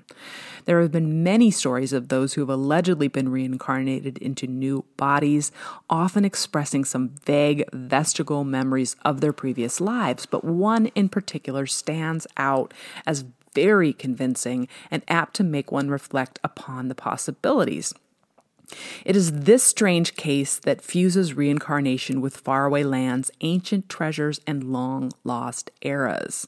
There 0.66 0.82
have 0.82 0.92
been 0.92 1.24
many 1.24 1.52
stories 1.52 1.94
of 1.94 2.08
those 2.08 2.34
who 2.34 2.42
have 2.42 2.50
allegedly 2.50 3.08
been 3.08 3.30
reincarnated 3.30 4.18
into 4.18 4.48
new 4.48 4.86
bodies, 4.98 5.52
often 5.90 6.26
expressing 6.26 6.84
some 6.86 7.16
vague 7.24 7.66
vestigial 7.72 8.44
memories 8.44 8.96
of 9.06 9.22
their 9.22 9.34
previous 9.34 9.80
lives, 9.80 10.26
but 10.26 10.44
one 10.44 10.88
in 10.88 11.10
particular 11.10 11.66
stands 11.66 12.26
out 12.38 12.74
as 13.06 13.26
very 13.54 13.94
convincing 13.94 14.68
and 14.92 15.02
apt 15.08 15.36
to 15.36 15.44
make 15.44 15.72
one 15.72 15.90
reflect 15.90 16.40
upon 16.44 16.90
the 16.90 16.96
possibilities. 16.96 17.94
It 19.06 19.16
is 19.16 19.32
this 19.32 19.64
strange 19.64 20.16
case 20.16 20.58
that 20.60 20.82
fuses 20.82 21.34
reincarnation 21.34 22.22
with 22.22 22.38
faraway 22.38 22.84
lands, 22.84 23.32
ancient 23.42 23.90
treasures, 23.90 24.40
and 24.48 24.64
long 24.64 25.12
lost 25.24 25.72
eras. 25.82 26.48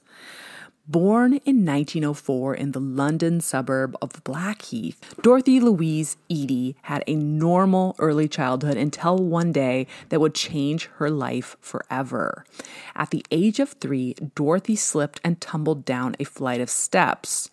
Born 0.90 1.34
in 1.44 1.66
1904 1.66 2.56
in 2.56 2.72
the 2.72 2.80
London 2.80 3.42
suburb 3.42 3.98
of 4.02 4.24
Blackheath, 4.24 4.98
Dorothy 5.22 5.60
Louise 5.60 6.16
Eady 6.30 6.78
had 6.84 7.04
a 7.06 7.16
normal 7.16 7.94
early 8.00 8.30
childhood 8.30 8.78
until 8.78 9.18
one 9.18 9.52
day 9.52 9.86
that 10.08 10.22
would 10.22 10.34
change 10.34 10.86
her 10.96 11.10
life 11.10 11.58
forever. 11.60 12.46
At 12.96 13.10
the 13.10 13.26
age 13.32 13.60
of 13.60 13.72
three, 13.72 14.14
Dorothy 14.34 14.78
slipped 14.78 15.20
and 15.26 15.42
tumbled 15.42 15.84
down 15.84 16.16
a 16.22 16.24
flight 16.24 16.62
of 16.62 16.70
steps. 16.70 17.50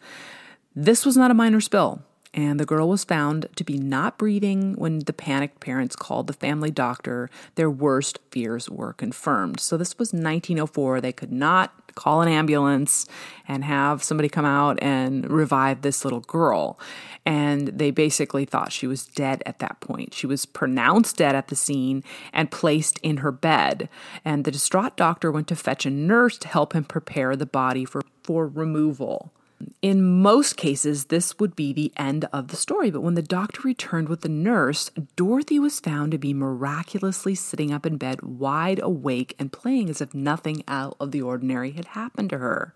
This 0.77 1.05
was 1.05 1.17
not 1.17 1.33
a 1.33 1.35
minor 1.35 1.61
spill 1.61 2.05
and 2.35 2.59
the 2.59 2.67
girl 2.67 2.89
was 2.89 3.05
found 3.05 3.47
to 3.55 3.65
be 3.65 3.79
not 3.79 4.19
breathing 4.19 4.75
when 4.75 4.99
the 5.01 5.13
panicked 5.13 5.61
parents 5.61 5.95
called 5.95 6.27
the 6.27 6.33
family 6.33 6.71
doctor. 6.71 7.31
Their 7.55 7.71
worst 7.71 8.19
fears 8.31 8.69
were 8.69 8.93
confirmed. 8.93 9.61
So, 9.61 9.77
this 9.77 9.99
was 9.99 10.13
1904. 10.13 11.01
They 11.01 11.13
could 11.13 11.33
not 11.33 11.73
call 11.95 12.23
an 12.23 12.29
ambulance 12.29 13.07
and 13.47 13.65
have 13.65 14.03
somebody 14.03 14.29
come 14.29 14.45
out 14.45 14.83
and 14.83 15.31
revive 15.31 15.83
this 15.83 16.05
little 16.05 16.21
girl. 16.21 16.79
And 17.25 17.69
they 17.69 17.93
basically 17.93 18.45
thought 18.45 18.73
she 18.73 18.89
was 18.89 19.07
dead 19.07 19.43
at 19.47 19.61
that 19.61 19.81
point. 19.81 20.13
She 20.13 20.27
was 20.27 20.45
pronounced 20.45 21.19
dead 21.19 21.37
at 21.37 21.49
the 21.49 21.57
scene 21.57 22.03
and 22.33 22.51
placed 22.51 22.99
in 22.99 23.19
her 23.19 23.31
bed. 23.31 23.89
And 24.25 24.45
the 24.45 24.51
distraught 24.51 24.97
doctor 24.97 25.31
went 25.31 25.47
to 25.49 25.57
fetch 25.57 25.87
a 25.87 25.91
nurse 25.91 26.37
to 26.39 26.49
help 26.49 26.75
him 26.75 26.85
prepare 26.85 27.37
the 27.37 27.47
body 27.47 27.85
for, 27.85 28.03
for 28.25 28.49
removal. 28.49 29.33
In 29.83 30.21
most 30.23 30.57
cases, 30.57 31.07
this 31.07 31.39
would 31.39 31.55
be 31.55 31.73
the 31.73 31.93
end 31.97 32.27
of 32.33 32.49
the 32.49 32.57
story, 32.57 32.91
but 32.91 33.03
when 33.03 33.15
the 33.15 33.23
doctor 33.23 33.63
returned 33.63 34.09
with 34.09 34.23
the 34.23 34.29
nurse, 34.29 34.91
Dorothy 35.17 35.59
was 35.59 35.81
found 35.81 36.13
to 36.13 36.19
be 36.19 36.33
miraculously 36.33 37.35
sitting 37.35 37.73
up 37.73 37.85
in 37.85 37.97
bed, 37.97 38.23
wide 38.23 38.81
awake, 38.83 39.35
and 39.39 39.53
playing 39.53 39.91
as 39.91 40.01
if 40.01 40.15
nothing 40.15 40.63
out 40.67 40.97
of 41.01 41.11
the 41.11 41.23
ordinary 41.23 41.73
had 41.73 41.87
happened 41.87 42.31
to 42.31 42.39
her. 42.39 42.75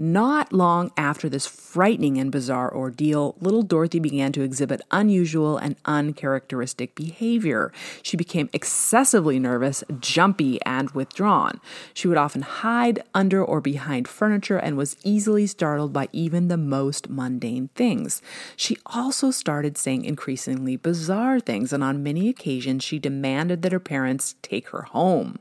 Not 0.00 0.52
long 0.52 0.92
after 0.96 1.28
this 1.28 1.48
frightening 1.48 2.18
and 2.18 2.30
bizarre 2.30 2.72
ordeal, 2.72 3.34
little 3.40 3.64
Dorothy 3.64 3.98
began 3.98 4.30
to 4.30 4.42
exhibit 4.42 4.80
unusual 4.92 5.58
and 5.58 5.74
uncharacteristic 5.86 6.94
behavior. 6.94 7.72
She 8.00 8.16
became 8.16 8.48
excessively 8.52 9.40
nervous, 9.40 9.82
jumpy, 9.98 10.62
and 10.62 10.88
withdrawn. 10.92 11.60
She 11.94 12.06
would 12.06 12.16
often 12.16 12.42
hide 12.42 13.02
under 13.12 13.44
or 13.44 13.60
behind 13.60 14.06
furniture 14.06 14.58
and 14.58 14.76
was 14.76 14.96
easily 15.02 15.48
startled 15.48 15.92
by 15.92 16.08
even 16.12 16.46
the 16.46 16.56
most 16.56 17.10
mundane 17.10 17.70
things. 17.74 18.22
She 18.54 18.76
also 18.86 19.32
started 19.32 19.76
saying 19.76 20.04
increasingly 20.04 20.76
bizarre 20.76 21.40
things, 21.40 21.72
and 21.72 21.82
on 21.82 22.04
many 22.04 22.28
occasions 22.28 22.84
she 22.84 23.00
demanded 23.00 23.62
that 23.62 23.72
her 23.72 23.80
parents 23.80 24.36
take 24.42 24.68
her 24.68 24.82
home 24.82 25.40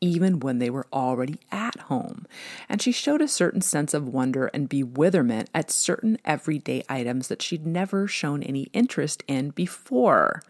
even 0.00 0.40
when 0.40 0.58
they 0.58 0.70
were 0.70 0.86
already 0.92 1.38
at 1.50 1.78
home. 1.80 2.26
And 2.68 2.82
she 2.82 2.92
showed 2.92 3.22
a 3.22 3.28
certain 3.28 3.60
sense 3.60 3.94
of 3.94 4.08
wonder 4.08 4.46
and 4.48 4.68
bewilderment 4.68 5.50
at 5.54 5.70
certain 5.70 6.18
everyday 6.24 6.82
items 6.88 7.28
that 7.28 7.42
she'd 7.42 7.66
never 7.66 8.06
shown 8.06 8.42
any 8.42 8.68
interest 8.72 9.22
in 9.26 9.50
before. 9.50 10.42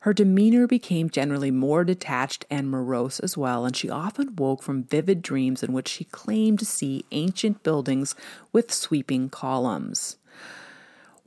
Her 0.00 0.12
demeanor 0.12 0.66
became 0.66 1.08
generally 1.08 1.50
more 1.50 1.82
detached 1.82 2.44
and 2.50 2.68
morose 2.68 3.20
as 3.20 3.38
well, 3.38 3.64
and 3.64 3.74
she 3.74 3.88
often 3.88 4.36
woke 4.36 4.62
from 4.62 4.84
vivid 4.84 5.22
dreams 5.22 5.62
in 5.62 5.72
which 5.72 5.88
she 5.88 6.04
claimed 6.04 6.58
to 6.58 6.66
see 6.66 7.06
ancient 7.10 7.62
buildings 7.62 8.14
with 8.52 8.70
sweeping 8.70 9.30
columns. 9.30 10.18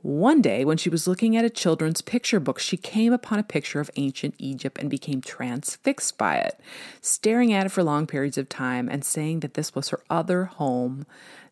One 0.08 0.40
day, 0.40 0.64
when 0.64 0.78
she 0.78 0.88
was 0.88 1.06
looking 1.06 1.36
at 1.36 1.44
a 1.44 1.50
children's 1.50 2.00
picture 2.00 2.40
book, 2.40 2.58
she 2.58 2.78
came 2.78 3.12
upon 3.12 3.38
a 3.38 3.42
picture 3.42 3.78
of 3.78 3.90
ancient 3.96 4.34
Egypt 4.38 4.78
and 4.78 4.88
became 4.88 5.20
transfixed 5.20 6.16
by 6.16 6.36
it, 6.36 6.58
staring 7.02 7.52
at 7.52 7.66
it 7.66 7.68
for 7.68 7.82
long 7.82 8.06
periods 8.06 8.38
of 8.38 8.48
time 8.48 8.88
and 8.88 9.04
saying 9.04 9.40
that 9.40 9.52
this 9.52 9.74
was 9.74 9.90
her 9.90 10.00
other 10.08 10.46
home. 10.46 11.04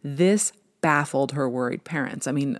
This 0.02 0.54
baffled 0.80 1.32
her 1.32 1.46
worried 1.46 1.84
parents. 1.84 2.26
I 2.26 2.32
mean, 2.32 2.56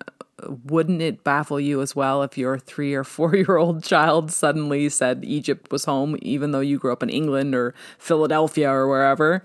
wouldn't 0.47 1.00
it 1.00 1.25
baffle 1.25 1.59
you 1.59 1.81
as 1.81 1.97
well 1.97 2.23
if 2.23 2.37
your 2.37 2.59
three 2.59 2.93
or 2.93 3.03
four 3.03 3.35
year 3.35 3.57
old 3.57 3.83
child 3.83 4.31
suddenly 4.31 4.91
said 4.91 5.25
Egypt 5.25 5.73
was 5.73 5.87
home, 5.87 6.19
even 6.21 6.50
though 6.50 6.61
you 6.61 6.79
grew 6.79 6.93
up 6.93 7.03
in 7.03 7.09
England 7.09 7.55
or 7.55 7.75
Philadelphia 7.97 8.71
or 8.71 8.87
wherever? 8.87 9.43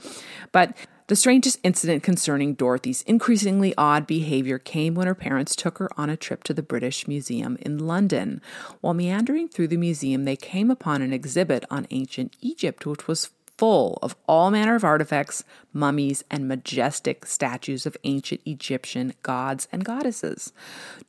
But 0.51 0.75
The 1.11 1.17
strangest 1.17 1.59
incident 1.61 2.03
concerning 2.03 2.53
Dorothy's 2.53 3.01
increasingly 3.01 3.73
odd 3.77 4.07
behavior 4.07 4.57
came 4.57 4.95
when 4.95 5.07
her 5.07 5.13
parents 5.13 5.57
took 5.57 5.77
her 5.79 5.89
on 5.97 6.09
a 6.09 6.15
trip 6.15 6.41
to 6.45 6.53
the 6.53 6.63
British 6.63 7.05
Museum 7.05 7.57
in 7.59 7.79
London. 7.79 8.39
While 8.79 8.93
meandering 8.93 9.49
through 9.49 9.67
the 9.67 9.75
museum, 9.75 10.23
they 10.23 10.37
came 10.37 10.71
upon 10.71 11.01
an 11.01 11.11
exhibit 11.11 11.65
on 11.69 11.85
ancient 11.89 12.37
Egypt, 12.39 12.85
which 12.85 13.09
was 13.09 13.29
full 13.57 13.99
of 14.01 14.15
all 14.25 14.51
manner 14.51 14.75
of 14.75 14.85
artifacts, 14.85 15.43
mummies, 15.73 16.23
and 16.31 16.47
majestic 16.47 17.25
statues 17.25 17.85
of 17.85 17.97
ancient 18.05 18.39
Egyptian 18.45 19.13
gods 19.21 19.67
and 19.69 19.83
goddesses. 19.83 20.53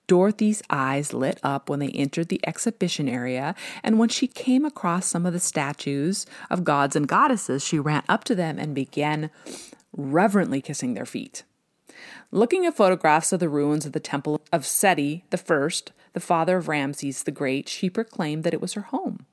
Dorothy's 0.08 0.64
eyes 0.68 1.14
lit 1.14 1.38
up 1.44 1.70
when 1.70 1.78
they 1.78 1.90
entered 1.90 2.28
the 2.28 2.40
exhibition 2.44 3.08
area, 3.08 3.54
and 3.84 4.00
when 4.00 4.08
she 4.08 4.26
came 4.26 4.64
across 4.64 5.06
some 5.06 5.26
of 5.26 5.32
the 5.32 5.38
statues 5.38 6.26
of 6.50 6.64
gods 6.64 6.96
and 6.96 7.06
goddesses, 7.06 7.64
she 7.64 7.78
ran 7.78 8.02
up 8.08 8.24
to 8.24 8.34
them 8.34 8.58
and 8.58 8.74
began 8.74 9.30
reverently 9.96 10.60
kissing 10.60 10.94
their 10.94 11.06
feet. 11.06 11.44
Looking 12.30 12.64
at 12.64 12.76
photographs 12.76 13.32
of 13.32 13.40
the 13.40 13.48
ruins 13.48 13.84
of 13.84 13.92
the 13.92 14.00
temple 14.00 14.40
of 14.52 14.66
Seti 14.66 15.24
first, 15.36 15.92
the 16.14 16.20
father 16.20 16.56
of 16.56 16.68
Ramses 16.68 17.22
the 17.22 17.30
Great, 17.30 17.68
she 17.68 17.88
proclaimed 17.88 18.44
that 18.44 18.54
it 18.54 18.60
was 18.60 18.74
her 18.74 18.82
home. 18.82 19.26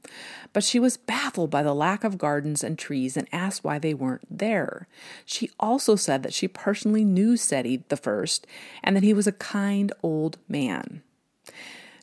But 0.53 0.63
she 0.63 0.79
was 0.79 0.97
baffled 0.97 1.49
by 1.49 1.63
the 1.63 1.73
lack 1.73 2.03
of 2.03 2.17
gardens 2.17 2.63
and 2.63 2.77
trees 2.77 3.17
and 3.17 3.27
asked 3.31 3.63
why 3.63 3.79
they 3.79 3.93
weren't 3.93 4.25
there. 4.29 4.87
She 5.25 5.49
also 5.59 5.95
said 5.95 6.23
that 6.23 6.33
she 6.33 6.47
personally 6.47 7.03
knew 7.03 7.37
Seti 7.37 7.83
the 7.89 7.97
first 7.97 8.47
and 8.83 8.95
that 8.95 9.03
he 9.03 9.13
was 9.13 9.27
a 9.27 9.33
kind 9.33 9.91
old 10.03 10.37
man. 10.47 11.01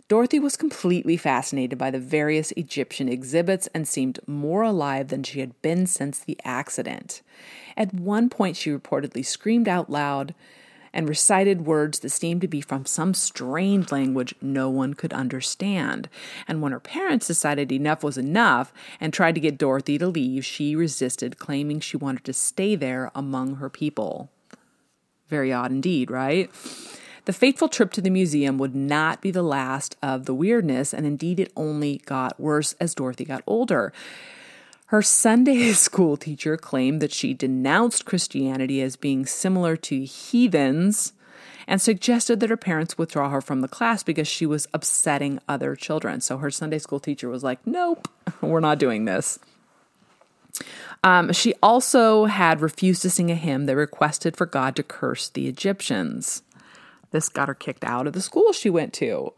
Dorothy 0.08 0.38
was 0.38 0.56
completely 0.56 1.16
fascinated 1.16 1.78
by 1.78 1.90
the 1.90 1.98
various 1.98 2.52
Egyptian 2.52 3.08
exhibits 3.08 3.66
and 3.74 3.88
seemed 3.88 4.20
more 4.26 4.62
alive 4.62 5.08
than 5.08 5.24
she 5.24 5.40
had 5.40 5.60
been 5.62 5.86
since 5.86 6.20
the 6.20 6.38
accident. 6.44 7.22
At 7.76 7.92
one 7.92 8.30
point, 8.30 8.56
she 8.56 8.70
reportedly 8.70 9.24
screamed 9.26 9.68
out 9.68 9.90
loud, 9.90 10.34
and 10.96 11.10
recited 11.10 11.66
words 11.66 11.98
that 11.98 12.08
seemed 12.08 12.40
to 12.40 12.48
be 12.48 12.62
from 12.62 12.86
some 12.86 13.12
strange 13.12 13.92
language 13.92 14.34
no 14.40 14.70
one 14.70 14.94
could 14.94 15.12
understand. 15.12 16.08
And 16.48 16.62
when 16.62 16.72
her 16.72 16.80
parents 16.80 17.26
decided 17.26 17.70
enough 17.70 18.02
was 18.02 18.16
enough 18.16 18.72
and 18.98 19.12
tried 19.12 19.34
to 19.34 19.40
get 19.40 19.58
Dorothy 19.58 19.98
to 19.98 20.06
leave, 20.06 20.46
she 20.46 20.74
resisted, 20.74 21.36
claiming 21.36 21.80
she 21.80 21.98
wanted 21.98 22.24
to 22.24 22.32
stay 22.32 22.76
there 22.76 23.10
among 23.14 23.56
her 23.56 23.68
people. 23.68 24.30
Very 25.28 25.52
odd 25.52 25.70
indeed, 25.70 26.10
right? 26.10 26.50
The 27.26 27.32
fateful 27.32 27.68
trip 27.68 27.90
to 27.92 28.00
the 28.00 28.08
museum 28.08 28.56
would 28.58 28.76
not 28.76 29.20
be 29.20 29.32
the 29.32 29.42
last 29.42 29.96
of 30.00 30.26
the 30.26 30.34
weirdness, 30.34 30.94
and 30.94 31.04
indeed 31.04 31.40
it 31.40 31.52
only 31.56 31.98
got 32.06 32.38
worse 32.38 32.74
as 32.80 32.94
Dorothy 32.94 33.24
got 33.24 33.42
older. 33.48 33.92
Her 34.86 35.02
Sunday 35.02 35.72
school 35.72 36.16
teacher 36.16 36.56
claimed 36.56 37.02
that 37.02 37.12
she 37.12 37.34
denounced 37.34 38.04
Christianity 38.04 38.80
as 38.80 38.94
being 38.94 39.26
similar 39.26 39.76
to 39.76 40.04
heathens 40.04 41.14
and 41.66 41.82
suggested 41.82 42.38
that 42.38 42.50
her 42.50 42.56
parents 42.56 42.96
withdraw 42.96 43.30
her 43.30 43.40
from 43.40 43.60
the 43.60 43.66
class 43.66 44.04
because 44.04 44.28
she 44.28 44.46
was 44.46 44.68
upsetting 44.72 45.40
other 45.48 45.74
children. 45.74 46.20
So 46.20 46.38
her 46.38 46.52
Sunday 46.52 46.78
school 46.78 47.00
teacher 47.00 47.28
was 47.28 47.42
like, 47.42 47.58
Nope, 47.66 48.06
we're 48.40 48.60
not 48.60 48.78
doing 48.78 49.04
this. 49.04 49.40
Um, 51.02 51.32
she 51.32 51.54
also 51.60 52.26
had 52.26 52.60
refused 52.60 53.02
to 53.02 53.10
sing 53.10 53.32
a 53.32 53.34
hymn 53.34 53.66
that 53.66 53.76
requested 53.76 54.36
for 54.36 54.46
God 54.46 54.76
to 54.76 54.84
curse 54.84 55.28
the 55.28 55.48
Egyptians. 55.48 56.42
This 57.10 57.28
got 57.28 57.48
her 57.48 57.54
kicked 57.54 57.84
out 57.84 58.06
of 58.06 58.12
the 58.12 58.20
school 58.20 58.52
she 58.52 58.70
went 58.70 58.92
to. 58.94 59.32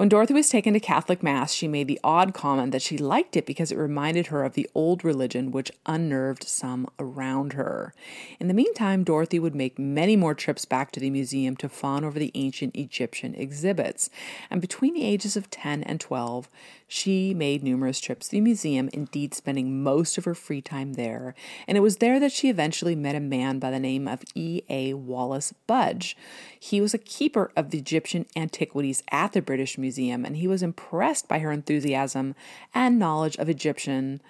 When 0.00 0.08
Dorothy 0.08 0.32
was 0.32 0.48
taken 0.48 0.72
to 0.72 0.80
Catholic 0.80 1.22
Mass, 1.22 1.52
she 1.52 1.68
made 1.68 1.86
the 1.86 2.00
odd 2.02 2.32
comment 2.32 2.72
that 2.72 2.80
she 2.80 2.96
liked 2.96 3.36
it 3.36 3.44
because 3.44 3.70
it 3.70 3.76
reminded 3.76 4.28
her 4.28 4.44
of 4.44 4.54
the 4.54 4.66
old 4.74 5.04
religion, 5.04 5.50
which 5.50 5.70
unnerved 5.84 6.44
some 6.44 6.88
around 6.98 7.52
her. 7.52 7.92
In 8.38 8.48
the 8.48 8.54
meantime, 8.54 9.04
Dorothy 9.04 9.38
would 9.38 9.54
make 9.54 9.78
many 9.78 10.16
more 10.16 10.34
trips 10.34 10.64
back 10.64 10.90
to 10.92 11.00
the 11.00 11.10
museum 11.10 11.54
to 11.56 11.68
fawn 11.68 12.02
over 12.02 12.18
the 12.18 12.32
ancient 12.34 12.76
Egyptian 12.76 13.34
exhibits. 13.34 14.08
And 14.48 14.62
between 14.62 14.94
the 14.94 15.04
ages 15.04 15.36
of 15.36 15.50
10 15.50 15.82
and 15.82 16.00
12, 16.00 16.48
she 16.88 17.34
made 17.34 17.62
numerous 17.62 18.00
trips 18.00 18.26
to 18.28 18.36
the 18.36 18.40
museum, 18.40 18.88
indeed 18.94 19.34
spending 19.34 19.82
most 19.82 20.16
of 20.16 20.24
her 20.24 20.34
free 20.34 20.62
time 20.62 20.94
there. 20.94 21.34
And 21.68 21.76
it 21.76 21.82
was 21.82 21.98
there 21.98 22.18
that 22.18 22.32
she 22.32 22.48
eventually 22.48 22.96
met 22.96 23.14
a 23.14 23.20
man 23.20 23.58
by 23.58 23.70
the 23.70 23.78
name 23.78 24.08
of 24.08 24.24
E.A. 24.34 24.94
Wallace 24.94 25.52
Budge. 25.68 26.16
He 26.58 26.80
was 26.80 26.94
a 26.94 26.98
keeper 26.98 27.52
of 27.54 27.70
the 27.70 27.78
Egyptian 27.78 28.24
antiquities 28.34 29.04
at 29.12 29.34
the 29.34 29.42
British 29.42 29.78
Museum, 29.90 30.24
and 30.24 30.36
he 30.36 30.46
was 30.46 30.62
impressed 30.62 31.26
by 31.26 31.40
her 31.40 31.50
enthusiasm 31.50 32.36
and 32.72 32.96
knowledge 32.96 33.36
of 33.38 33.48
Egyptian 33.48 34.22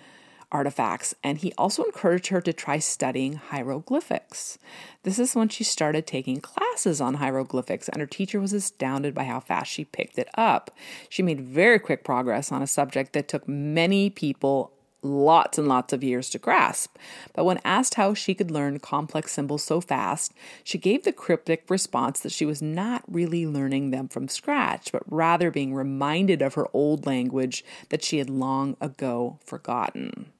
artifacts, 0.50 1.14
and 1.22 1.36
he 1.36 1.52
also 1.58 1.84
encouraged 1.84 2.28
her 2.28 2.40
to 2.40 2.52
try 2.52 2.78
studying 2.78 3.34
hieroglyphics. 3.34 4.58
This 5.02 5.18
is 5.18 5.36
when 5.36 5.50
she 5.50 5.62
started 5.62 6.06
taking 6.06 6.40
classes 6.40 6.98
on 6.98 7.14
hieroglyphics, 7.14 7.90
and 7.90 8.00
her 8.00 8.06
teacher 8.06 8.40
was 8.40 8.54
astounded 8.54 9.14
by 9.14 9.24
how 9.24 9.38
fast 9.38 9.70
she 9.70 9.84
picked 9.84 10.18
it 10.18 10.30
up. 10.34 10.70
She 11.10 11.22
made 11.22 11.42
very 11.42 11.78
quick 11.78 12.04
progress 12.04 12.50
on 12.50 12.62
a 12.62 12.66
subject 12.66 13.12
that 13.12 13.28
took 13.28 13.46
many 13.46 14.08
people 14.08 14.72
lots 15.02 15.58
and 15.58 15.68
lots 15.68 15.92
of 15.92 16.04
years 16.04 16.30
to 16.30 16.38
grasp. 16.38 16.96
But 17.34 17.44
when 17.44 17.60
asked 17.64 17.94
how 17.94 18.14
she 18.14 18.34
could 18.34 18.50
learn 18.50 18.78
complex 18.78 19.32
symbols 19.32 19.64
so 19.64 19.80
fast, 19.80 20.32
she 20.64 20.78
gave 20.78 21.04
the 21.04 21.12
cryptic 21.12 21.64
response 21.68 22.20
that 22.20 22.32
she 22.32 22.46
was 22.46 22.62
not 22.62 23.02
really 23.08 23.46
learning 23.46 23.90
them 23.90 24.08
from 24.08 24.28
scratch, 24.28 24.92
but 24.92 25.02
rather 25.06 25.50
being 25.50 25.74
reminded 25.74 26.42
of 26.42 26.54
her 26.54 26.68
old 26.72 27.06
language 27.06 27.64
that 27.88 28.04
she 28.04 28.18
had 28.18 28.30
long 28.30 28.76
ago 28.80 29.38
forgotten. 29.44 30.32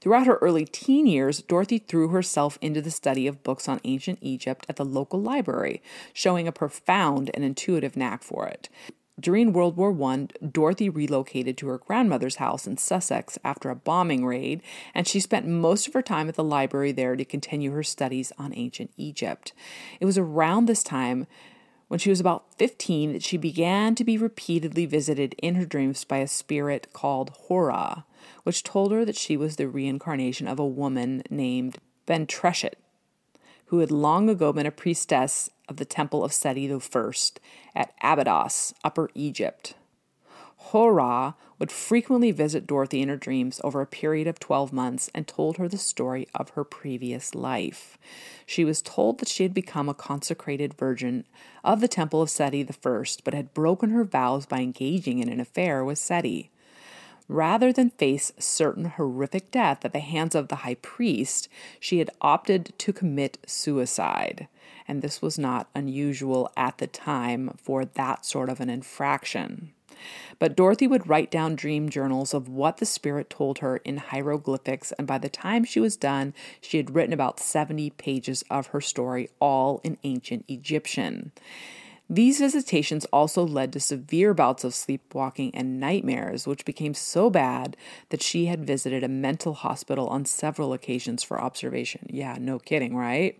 Throughout 0.00 0.26
her 0.26 0.36
early 0.36 0.64
teen 0.64 1.06
years, 1.06 1.42
Dorothy 1.42 1.78
threw 1.78 2.08
herself 2.08 2.58
into 2.60 2.82
the 2.82 2.90
study 2.90 3.26
of 3.26 3.42
books 3.42 3.68
on 3.68 3.80
ancient 3.84 4.18
Egypt 4.20 4.66
at 4.68 4.76
the 4.76 4.84
local 4.84 5.20
library, 5.20 5.82
showing 6.12 6.48
a 6.48 6.52
profound 6.52 7.30
and 7.34 7.44
intuitive 7.44 7.96
knack 7.96 8.22
for 8.22 8.46
it. 8.46 8.68
During 9.18 9.52
World 9.52 9.76
War 9.76 9.96
I, 10.10 10.26
Dorothy 10.44 10.88
relocated 10.88 11.56
to 11.58 11.68
her 11.68 11.78
grandmother's 11.78 12.36
house 12.36 12.66
in 12.66 12.76
Sussex 12.76 13.38
after 13.44 13.70
a 13.70 13.76
bombing 13.76 14.26
raid, 14.26 14.60
and 14.94 15.06
she 15.06 15.20
spent 15.20 15.46
most 15.46 15.86
of 15.86 15.94
her 15.94 16.02
time 16.02 16.28
at 16.28 16.34
the 16.34 16.44
library 16.44 16.92
there 16.92 17.14
to 17.14 17.24
continue 17.24 17.70
her 17.72 17.84
studies 17.84 18.32
on 18.38 18.52
ancient 18.54 18.90
Egypt. 18.96 19.52
It 20.00 20.04
was 20.04 20.18
around 20.18 20.66
this 20.66 20.82
time 20.82 21.26
when 21.88 21.98
she 22.00 22.10
was 22.10 22.20
about 22.20 22.54
15 22.58 23.12
that 23.12 23.22
she 23.22 23.36
began 23.36 23.94
to 23.94 24.04
be 24.04 24.18
repeatedly 24.18 24.84
visited 24.84 25.34
in 25.38 25.54
her 25.54 25.66
dreams 25.66 26.04
by 26.04 26.18
a 26.18 26.26
spirit 26.26 26.92
called 26.92 27.30
Hora 27.46 28.04
which 28.42 28.62
told 28.62 28.92
her 28.92 29.04
that 29.04 29.16
she 29.16 29.36
was 29.36 29.56
the 29.56 29.68
reincarnation 29.68 30.46
of 30.46 30.58
a 30.58 30.66
woman 30.66 31.22
named 31.30 31.78
Bentreshet, 32.06 32.74
who 33.66 33.78
had 33.78 33.90
long 33.90 34.28
ago 34.28 34.52
been 34.52 34.66
a 34.66 34.70
priestess 34.70 35.50
of 35.68 35.76
the 35.76 35.84
temple 35.84 36.24
of 36.24 36.32
Seti 36.32 36.72
I 36.72 37.10
at 37.74 37.94
Abydos, 38.02 38.74
Upper 38.84 39.10
Egypt. 39.14 39.74
Hora 40.56 41.34
would 41.58 41.70
frequently 41.70 42.30
visit 42.30 42.66
Dorothy 42.66 43.02
in 43.02 43.10
her 43.10 43.16
dreams 43.16 43.60
over 43.62 43.82
a 43.82 43.86
period 43.86 44.26
of 44.26 44.40
12 44.40 44.72
months 44.72 45.10
and 45.14 45.28
told 45.28 45.58
her 45.58 45.68
the 45.68 45.76
story 45.76 46.26
of 46.34 46.50
her 46.50 46.64
previous 46.64 47.34
life. 47.34 47.98
She 48.46 48.64
was 48.64 48.80
told 48.80 49.18
that 49.18 49.28
she 49.28 49.42
had 49.42 49.52
become 49.52 49.88
a 49.88 49.94
consecrated 49.94 50.74
virgin 50.74 51.26
of 51.62 51.80
the 51.80 51.88
temple 51.88 52.22
of 52.22 52.30
Seti 52.30 52.62
I, 52.62 53.04
but 53.24 53.34
had 53.34 53.54
broken 53.54 53.90
her 53.90 54.04
vows 54.04 54.46
by 54.46 54.60
engaging 54.60 55.18
in 55.18 55.28
an 55.28 55.38
affair 55.38 55.84
with 55.84 55.98
Seti. 55.98 56.50
Rather 57.28 57.72
than 57.72 57.90
face 57.90 58.32
certain 58.38 58.84
horrific 58.84 59.50
death 59.50 59.84
at 59.84 59.92
the 59.92 60.00
hands 60.00 60.34
of 60.34 60.48
the 60.48 60.56
high 60.56 60.74
priest, 60.76 61.48
she 61.80 61.98
had 61.98 62.10
opted 62.20 62.72
to 62.78 62.92
commit 62.92 63.38
suicide. 63.46 64.46
And 64.86 65.00
this 65.00 65.22
was 65.22 65.38
not 65.38 65.70
unusual 65.74 66.50
at 66.56 66.78
the 66.78 66.86
time 66.86 67.56
for 67.56 67.84
that 67.84 68.26
sort 68.26 68.50
of 68.50 68.60
an 68.60 68.68
infraction. 68.68 69.72
But 70.38 70.56
Dorothy 70.56 70.86
would 70.86 71.08
write 71.08 71.30
down 71.30 71.54
dream 71.54 71.88
journals 71.88 72.34
of 72.34 72.48
what 72.48 72.76
the 72.76 72.86
spirit 72.86 73.30
told 73.30 73.60
her 73.60 73.78
in 73.78 73.96
hieroglyphics, 73.96 74.92
and 74.92 75.06
by 75.06 75.18
the 75.18 75.28
time 75.28 75.64
she 75.64 75.80
was 75.80 75.96
done, 75.96 76.34
she 76.60 76.76
had 76.76 76.94
written 76.94 77.12
about 77.12 77.40
70 77.40 77.90
pages 77.90 78.44
of 78.50 78.68
her 78.68 78.80
story, 78.80 79.30
all 79.40 79.80
in 79.82 79.96
ancient 80.02 80.44
Egyptian. 80.48 81.32
These 82.08 82.38
visitations 82.38 83.06
also 83.06 83.46
led 83.46 83.72
to 83.72 83.80
severe 83.80 84.34
bouts 84.34 84.62
of 84.62 84.74
sleepwalking 84.74 85.54
and 85.54 85.80
nightmares, 85.80 86.46
which 86.46 86.64
became 86.64 86.92
so 86.92 87.30
bad 87.30 87.76
that 88.10 88.22
she 88.22 88.46
had 88.46 88.66
visited 88.66 89.02
a 89.02 89.08
mental 89.08 89.54
hospital 89.54 90.08
on 90.08 90.26
several 90.26 90.72
occasions 90.74 91.22
for 91.22 91.40
observation. 91.40 92.06
Yeah, 92.10 92.36
no 92.38 92.58
kidding, 92.58 92.94
right? 92.94 93.38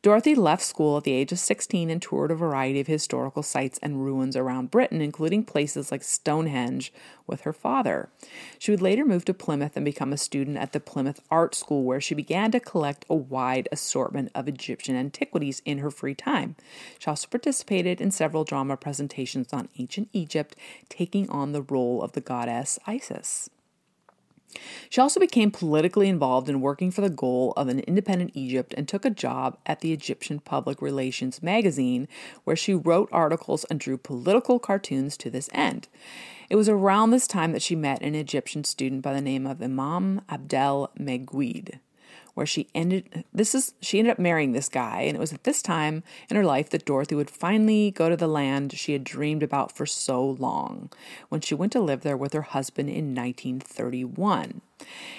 Dorothy 0.00 0.36
left 0.36 0.62
school 0.62 0.96
at 0.96 1.02
the 1.02 1.12
age 1.12 1.32
of 1.32 1.40
16 1.40 1.90
and 1.90 2.00
toured 2.00 2.30
a 2.30 2.36
variety 2.36 2.78
of 2.78 2.86
historical 2.86 3.42
sites 3.42 3.80
and 3.82 4.04
ruins 4.04 4.36
around 4.36 4.70
Britain, 4.70 5.00
including 5.00 5.42
places 5.42 5.90
like 5.90 6.04
Stonehenge, 6.04 6.92
with 7.26 7.40
her 7.40 7.52
father. 7.52 8.08
She 8.60 8.70
would 8.70 8.80
later 8.80 9.04
move 9.04 9.24
to 9.24 9.34
Plymouth 9.34 9.74
and 9.74 9.84
become 9.84 10.12
a 10.12 10.16
student 10.16 10.56
at 10.56 10.72
the 10.72 10.78
Plymouth 10.78 11.20
Art 11.32 11.56
School, 11.56 11.82
where 11.82 12.00
she 12.00 12.14
began 12.14 12.52
to 12.52 12.60
collect 12.60 13.06
a 13.10 13.16
wide 13.16 13.68
assortment 13.72 14.30
of 14.36 14.46
Egyptian 14.46 14.94
antiquities 14.94 15.62
in 15.64 15.78
her 15.78 15.90
free 15.90 16.14
time. 16.14 16.54
She 17.00 17.10
also 17.10 17.26
participated 17.26 18.00
in 18.00 18.12
several 18.12 18.44
drama 18.44 18.76
presentations 18.76 19.52
on 19.52 19.68
ancient 19.80 20.10
Egypt, 20.12 20.54
taking 20.88 21.28
on 21.28 21.50
the 21.50 21.62
role 21.62 22.02
of 22.04 22.12
the 22.12 22.20
goddess 22.20 22.78
Isis. 22.86 23.50
She 24.88 25.00
also 25.00 25.20
became 25.20 25.50
politically 25.50 26.08
involved 26.08 26.48
in 26.48 26.60
working 26.60 26.90
for 26.90 27.00
the 27.00 27.10
goal 27.10 27.52
of 27.56 27.68
an 27.68 27.80
independent 27.80 28.32
Egypt 28.34 28.74
and 28.76 28.88
took 28.88 29.04
a 29.04 29.10
job 29.10 29.58
at 29.66 29.80
the 29.80 29.92
Egyptian 29.92 30.40
Public 30.40 30.80
Relations 30.80 31.42
magazine, 31.42 32.08
where 32.44 32.56
she 32.56 32.74
wrote 32.74 33.08
articles 33.12 33.64
and 33.64 33.78
drew 33.78 33.98
political 33.98 34.58
cartoons 34.58 35.16
to 35.18 35.30
this 35.30 35.50
end. 35.52 35.88
It 36.48 36.56
was 36.56 36.68
around 36.68 37.10
this 37.10 37.26
time 37.26 37.52
that 37.52 37.62
she 37.62 37.76
met 37.76 38.02
an 38.02 38.14
Egyptian 38.14 38.64
student 38.64 39.02
by 39.02 39.12
the 39.12 39.20
name 39.20 39.46
of 39.46 39.62
Imam 39.62 40.22
Abdel 40.28 40.90
Meguid 40.98 41.78
where 42.38 42.46
she 42.46 42.68
ended 42.72 43.24
this 43.34 43.52
is 43.52 43.74
she 43.80 43.98
ended 43.98 44.12
up 44.12 44.18
marrying 44.20 44.52
this 44.52 44.68
guy 44.68 45.00
and 45.00 45.16
it 45.16 45.18
was 45.18 45.32
at 45.32 45.42
this 45.42 45.60
time 45.60 46.04
in 46.30 46.36
her 46.36 46.44
life 46.44 46.70
that 46.70 46.84
Dorothy 46.84 47.16
would 47.16 47.28
finally 47.28 47.90
go 47.90 48.08
to 48.08 48.16
the 48.16 48.28
land 48.28 48.72
she 48.74 48.92
had 48.92 49.02
dreamed 49.02 49.42
about 49.42 49.72
for 49.72 49.84
so 49.86 50.24
long 50.24 50.88
when 51.30 51.40
she 51.40 51.56
went 51.56 51.72
to 51.72 51.80
live 51.80 52.02
there 52.02 52.16
with 52.16 52.32
her 52.34 52.42
husband 52.42 52.90
in 52.90 53.12
1931. 53.12 54.60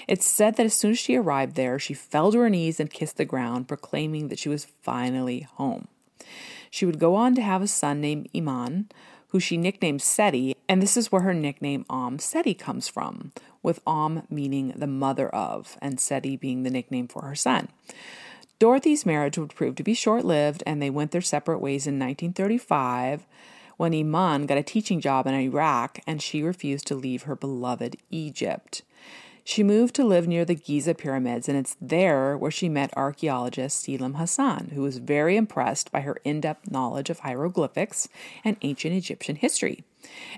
It's 0.08 0.25
said 0.25 0.55
that 0.55 0.65
as 0.65 0.73
soon 0.73 0.91
as 0.91 0.99
she 0.99 1.17
arrived 1.17 1.58
there, 1.58 1.77
she 1.77 1.93
fell 1.93 2.32
to 2.32 2.39
her 2.39 2.49
knees 2.49 2.79
and 2.79 2.89
kissed 2.89 3.17
the 3.17 3.25
ground, 3.25 3.67
proclaiming 3.67 4.29
that 4.29 4.39
she 4.39 4.47
was 4.47 4.63
finally 4.82 5.41
home. 5.41 5.89
She 6.71 6.86
would 6.86 6.99
go 6.99 7.15
on 7.15 7.36
to 7.36 7.41
have 7.41 7.62
a 7.62 7.67
son 7.67 7.99
named 7.99 8.29
Iman, 8.34 8.88
who 9.27 9.41
she 9.41 9.58
nicknamed 9.58 10.01
Seti, 10.01 10.55
and 10.69 10.82
this 10.82 10.95
is 10.95 11.12
where 11.12 11.23
her 11.23 11.34
nickname 11.34 11.86
Om 11.89 12.17
Seti 12.17 12.53
comes 12.53 12.88
from, 12.88 13.34
with 13.62 13.82
Om 13.86 14.24
meaning 14.30 14.74
the 14.76 14.88
mother 14.88 15.30
of, 15.30 15.78
and 15.82 16.00
Seti 16.00 16.36
being 16.36 16.63
the 16.63 16.69
nickname 16.69 17.08
for 17.08 17.24
her 17.24 17.36
son. 17.36 17.69
Dorothy's 18.60 19.06
marriage 19.06 19.38
would 19.38 19.56
prove 19.56 19.76
to 19.76 19.84
be 19.84 19.93
short 19.93 20.26
lived, 20.26 20.63
and 20.65 20.82
they 20.82 20.89
went 20.89 21.12
their 21.12 21.22
separate 21.22 21.60
ways 21.60 21.88
in 21.88 22.00
1935 22.00 23.26
when 23.78 23.93
Iman 23.93 24.45
got 24.45 24.58
a 24.58 24.63
teaching 24.63 25.00
job 25.00 25.26
in 25.26 25.34
Iraq 25.34 26.00
and 26.06 26.22
she 26.22 26.43
refused 26.43 26.86
to 26.88 26.95
leave 26.95 27.24
her 27.24 27.36
beloved 27.38 27.95
Egypt. 28.10 28.82
She 29.45 29.63
moved 29.63 29.95
to 29.95 30.04
live 30.04 30.28
near 30.28 30.43
the 30.43 30.54
Giza 30.54 30.93
pyramids, 30.93 31.48
and 31.48 31.58
it's 31.58 31.78
there 31.82 32.38
where 32.38 32.52
she 32.52 32.67
met 32.67 32.95
archaeologist 32.95 33.82
Selim 33.82 34.15
Hassan, 34.15 34.72
who 34.76 34.82
was 34.82 34.98
very 34.98 35.38
impressed 35.38 35.91
by 35.93 36.02
her 36.02 36.17
in 36.26 36.41
depth 36.41 36.69
knowledge 36.69 37.10
of 37.10 37.19
hieroglyphics 37.19 38.10
and 38.43 38.58
ancient 38.62 38.93
Egyptian 38.93 39.38
history. 39.38 39.86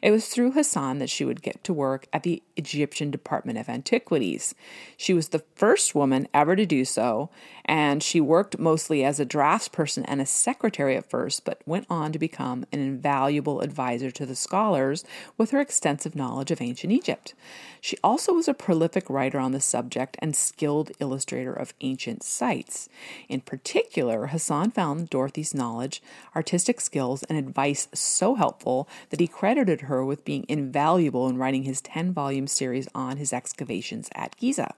It 0.01 0.11
was 0.11 0.27
through 0.27 0.51
Hassan 0.51 0.99
that 0.99 1.09
she 1.09 1.25
would 1.25 1.41
get 1.41 1.63
to 1.63 1.73
work 1.73 2.07
at 2.11 2.23
the 2.23 2.41
Egyptian 2.55 3.11
Department 3.11 3.57
of 3.57 3.69
Antiquities. 3.69 4.55
She 4.97 5.13
was 5.13 5.29
the 5.29 5.43
first 5.55 5.95
woman 5.95 6.27
ever 6.33 6.55
to 6.55 6.65
do 6.65 6.85
so, 6.85 7.29
and 7.65 8.01
she 8.01 8.19
worked 8.19 8.59
mostly 8.59 9.03
as 9.03 9.19
a 9.19 9.25
draftsperson 9.25 10.03
and 10.07 10.19
a 10.19 10.25
secretary 10.25 10.97
at 10.97 11.09
first, 11.09 11.45
but 11.45 11.61
went 11.65 11.85
on 11.89 12.11
to 12.11 12.19
become 12.19 12.65
an 12.71 12.79
invaluable 12.79 13.61
advisor 13.61 14.11
to 14.11 14.25
the 14.25 14.35
scholars 14.35 15.05
with 15.37 15.51
her 15.51 15.61
extensive 15.61 16.15
knowledge 16.15 16.51
of 16.51 16.61
ancient 16.61 16.91
Egypt. 16.91 17.33
She 17.79 17.97
also 18.03 18.33
was 18.33 18.47
a 18.47 18.53
prolific 18.53 19.09
writer 19.09 19.39
on 19.39 19.51
the 19.51 19.61
subject 19.61 20.17
and 20.19 20.35
skilled 20.35 20.91
illustrator 20.99 21.53
of 21.53 21.73
ancient 21.81 22.23
sites. 22.23 22.89
In 23.29 23.41
particular, 23.41 24.27
Hassan 24.27 24.71
found 24.71 25.09
Dorothy's 25.09 25.53
knowledge, 25.53 26.01
artistic 26.35 26.81
skills, 26.81 27.23
and 27.23 27.37
advice 27.37 27.87
so 27.93 28.35
helpful 28.35 28.87
that 29.09 29.19
he 29.19 29.27
credited 29.27 29.50
her 29.57 30.05
with 30.05 30.25
being 30.25 30.45
invaluable 30.47 31.27
in 31.27 31.37
writing 31.37 31.63
his 31.63 31.81
10 31.81 32.13
volume 32.13 32.47
series 32.47 32.87
on 32.93 33.17
his 33.17 33.33
excavations 33.33 34.09
at 34.15 34.35
Giza. 34.37 34.73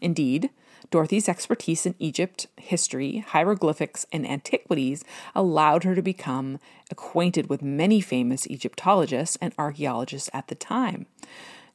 Indeed, 0.00 0.50
Dorothy's 0.90 1.28
expertise 1.28 1.86
in 1.86 1.94
Egypt, 1.98 2.46
history, 2.56 3.18
hieroglyphics, 3.18 4.06
and 4.12 4.26
antiquities 4.26 5.04
allowed 5.34 5.84
her 5.84 5.94
to 5.94 6.02
become 6.02 6.58
acquainted 6.90 7.48
with 7.48 7.62
many 7.62 8.00
famous 8.00 8.46
Egyptologists 8.46 9.36
and 9.40 9.52
archaeologists 9.58 10.30
at 10.32 10.48
the 10.48 10.54
time. 10.54 11.06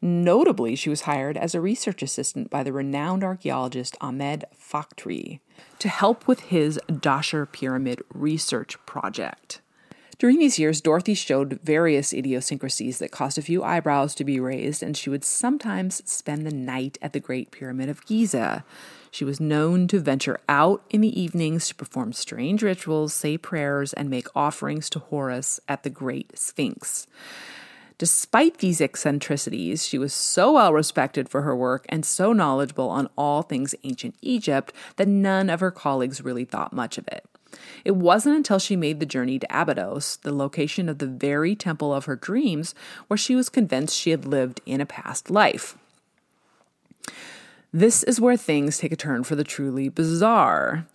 Notably, 0.02 0.76
she 0.76 0.90
was 0.90 1.02
hired 1.02 1.38
as 1.38 1.54
a 1.54 1.62
research 1.62 2.02
assistant 2.02 2.50
by 2.50 2.64
the 2.64 2.74
renowned 2.74 3.24
archaeologist 3.24 3.96
Ahmed 4.02 4.46
Fakhri 4.58 5.40
to 5.78 5.90
help 5.90 6.28
with 6.28 6.40
his 6.40 6.80
Dahshur 6.88 7.52
Pyramid 7.52 8.02
research 8.14 8.84
project. 8.88 9.61
During 10.22 10.38
these 10.38 10.60
years, 10.60 10.82
Dorothy 10.82 11.16
showed 11.16 11.60
various 11.64 12.14
idiosyncrasies 12.14 13.00
that 13.00 13.10
caused 13.10 13.40
a 13.40 13.42
few 13.42 13.64
eyebrows 13.64 14.14
to 14.14 14.24
be 14.24 14.40
raised, 14.40 14.84
and 14.84 14.96
she 14.96 15.10
would 15.10 15.24
sometimes 15.24 16.08
spend 16.08 16.46
the 16.46 16.54
night 16.54 17.00
at 17.02 17.14
the 17.14 17.20
Great 17.20 17.50
Pyramid 17.50 17.90
of 17.90 18.06
Giza. 18.06 18.64
She 19.10 19.26
was 19.26 19.40
known 19.40 19.88
to 19.88 20.00
venture 20.00 20.40
out 20.48 20.84
in 20.92 21.02
the 21.02 21.20
evenings 21.20 21.68
to 21.70 21.74
perform 21.74 22.14
strange 22.14 22.62
rituals, 22.62 23.16
say 23.16 23.36
prayers, 23.36 23.94
and 23.94 24.12
make 24.12 24.28
offerings 24.36 24.92
to 24.92 25.00
Horus 25.00 25.60
at 25.68 25.82
the 25.82 25.90
Great 25.90 26.38
Sphinx. 26.38 27.08
Despite 27.98 28.60
these 28.60 28.80
eccentricities, 28.80 29.88
she 29.88 29.98
was 29.98 30.14
so 30.14 30.54
well 30.54 30.72
respected 30.72 31.30
for 31.30 31.42
her 31.42 31.56
work 31.56 31.88
and 31.90 32.06
so 32.06 32.32
knowledgeable 32.32 32.90
on 32.90 33.10
all 33.18 33.42
things 33.42 33.74
ancient 33.84 34.14
Egypt 34.22 34.72
that 34.98 35.08
none 35.08 35.50
of 35.50 35.62
her 35.62 35.72
colleagues 35.72 36.22
really 36.22 36.46
thought 36.46 36.74
much 36.74 37.00
of 37.00 37.08
it. 37.08 37.26
It 37.86 37.96
wasn't 37.96 38.36
until 38.36 38.60
she 38.60 38.76
made 38.76 39.00
the 39.00 39.06
journey 39.06 39.40
to 39.40 39.62
Abydos, 39.62 40.18
the 40.18 40.34
location 40.34 40.90
of 40.90 41.00
the 41.00 41.08
very 41.08 41.56
temple 41.56 41.94
of 41.94 42.06
her 42.06 42.16
dreams, 42.16 42.76
where 43.08 43.18
she 43.18 43.36
was 43.36 43.50
convinced 43.50 43.98
she 43.98 44.12
had 44.12 44.26
lived 44.26 44.62
in 44.66 44.82
a 44.82 44.86
past 44.86 45.30
life. 45.30 45.78
This 47.74 48.04
is 48.04 48.20
where 48.20 48.38
things 48.38 48.78
take 48.78 48.92
a 48.92 48.98
turn 48.98 49.24
for 49.24 49.36
the 49.36 49.44
truly 49.44 49.88
bizarre. 49.88 50.88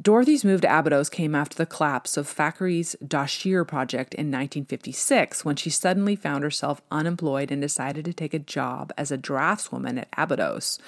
Dorothy's 0.00 0.44
move 0.44 0.60
to 0.60 0.78
Abydos 0.78 1.08
came 1.08 1.34
after 1.34 1.56
the 1.56 1.66
collapse 1.66 2.16
of 2.16 2.32
Fakhri's 2.32 2.94
Dahshur 3.04 3.66
project 3.66 4.14
in 4.14 4.26
1956 4.26 5.44
when 5.44 5.56
she 5.56 5.68
suddenly 5.68 6.14
found 6.14 6.44
herself 6.44 6.80
unemployed 6.92 7.50
and 7.50 7.60
decided 7.60 8.04
to 8.04 8.12
take 8.12 8.32
a 8.32 8.38
job 8.38 8.92
as 8.96 9.10
a 9.10 9.18
draftswoman 9.18 9.98
at 9.98 10.08
Abydos. 10.16 10.78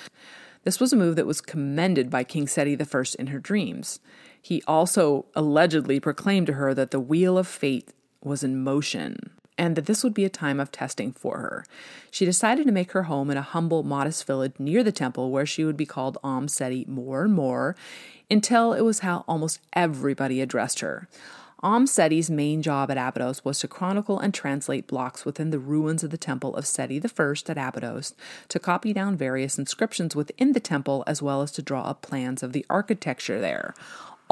This 0.63 0.79
was 0.79 0.93
a 0.93 0.97
move 0.97 1.17
that 1.17 1.27
was 1.27 1.41
commended 1.41 2.11
by 2.11 2.23
King 2.23 2.47
Seti 2.47 2.79
I 2.81 3.05
in 3.19 3.27
her 3.27 3.41
dreams. 3.41 3.99
He 4.43 4.63
also 4.67 5.27
allegedly 5.35 6.01
proclaimed 6.01 6.49
to 6.49 6.55
her 6.55 6.75
that 6.75 6.91
the 6.91 7.01
wheel 7.01 7.39
of 7.39 7.47
fate 7.47 7.93
was 8.23 8.43
in 8.43 8.63
motion 8.63 9.31
and 9.57 9.77
that 9.77 9.87
this 9.87 10.03
would 10.03 10.15
be 10.15 10.25
a 10.25 10.31
time 10.31 10.59
of 10.59 10.73
testing 10.73 11.13
for 11.13 11.39
her. 11.39 11.65
She 12.11 12.25
decided 12.25 12.67
to 12.67 12.73
make 12.73 12.93
her 12.93 13.05
home 13.05 13.31
in 13.31 13.37
a 13.37 13.43
humble, 13.43 13.85
modest 13.85 14.27
village 14.27 14.55
near 14.59 14.83
the 14.83 14.93
temple 14.93 15.31
where 15.31 15.47
she 15.47 15.65
would 15.65 15.77
be 15.77 15.87
called 15.87 16.19
Om 16.25 16.49
Seti 16.49 16.85
more 16.89 17.23
and 17.23 17.33
more 17.33 17.77
until 18.31 18.73
it 18.73 18.81
was 18.81 19.01
how 19.01 19.25
almost 19.29 19.61
everybody 19.75 20.41
addressed 20.41 20.81
her. 20.81 21.09
Om 21.65 21.87
Seti's 21.87 22.29
main 22.29 22.61
job 22.61 22.91
at 22.91 22.99
Abydos 22.99 23.45
was 23.45 23.61
to 23.61 23.69
chronicle 23.69 24.19
and 24.19 24.35
translate 24.35 24.89
blocks 24.89 25.25
within 25.25 25.51
the 25.51 25.61
ruins 25.61 26.03
of 26.03 26.11
the 26.11 26.17
temple 26.17 26.57
of 26.57 26.67
Seti 26.67 27.01
I 27.01 27.35
at 27.49 27.59
Abydos, 27.59 28.15
to 28.49 28.59
copy 28.59 28.93
down 28.93 29.17
various 29.17 29.61
inscriptions 29.61 30.17
within 30.17 30.55
the 30.55 30.61
temple, 30.61 31.05
as 31.07 31.23
well 31.23 31.41
as 31.41 31.53
to 31.53 31.63
draw 31.63 31.83
up 31.83 32.03
plans 32.03 32.43
of 32.43 32.53
the 32.53 32.67
architecture 32.69 33.41
there 33.41 33.75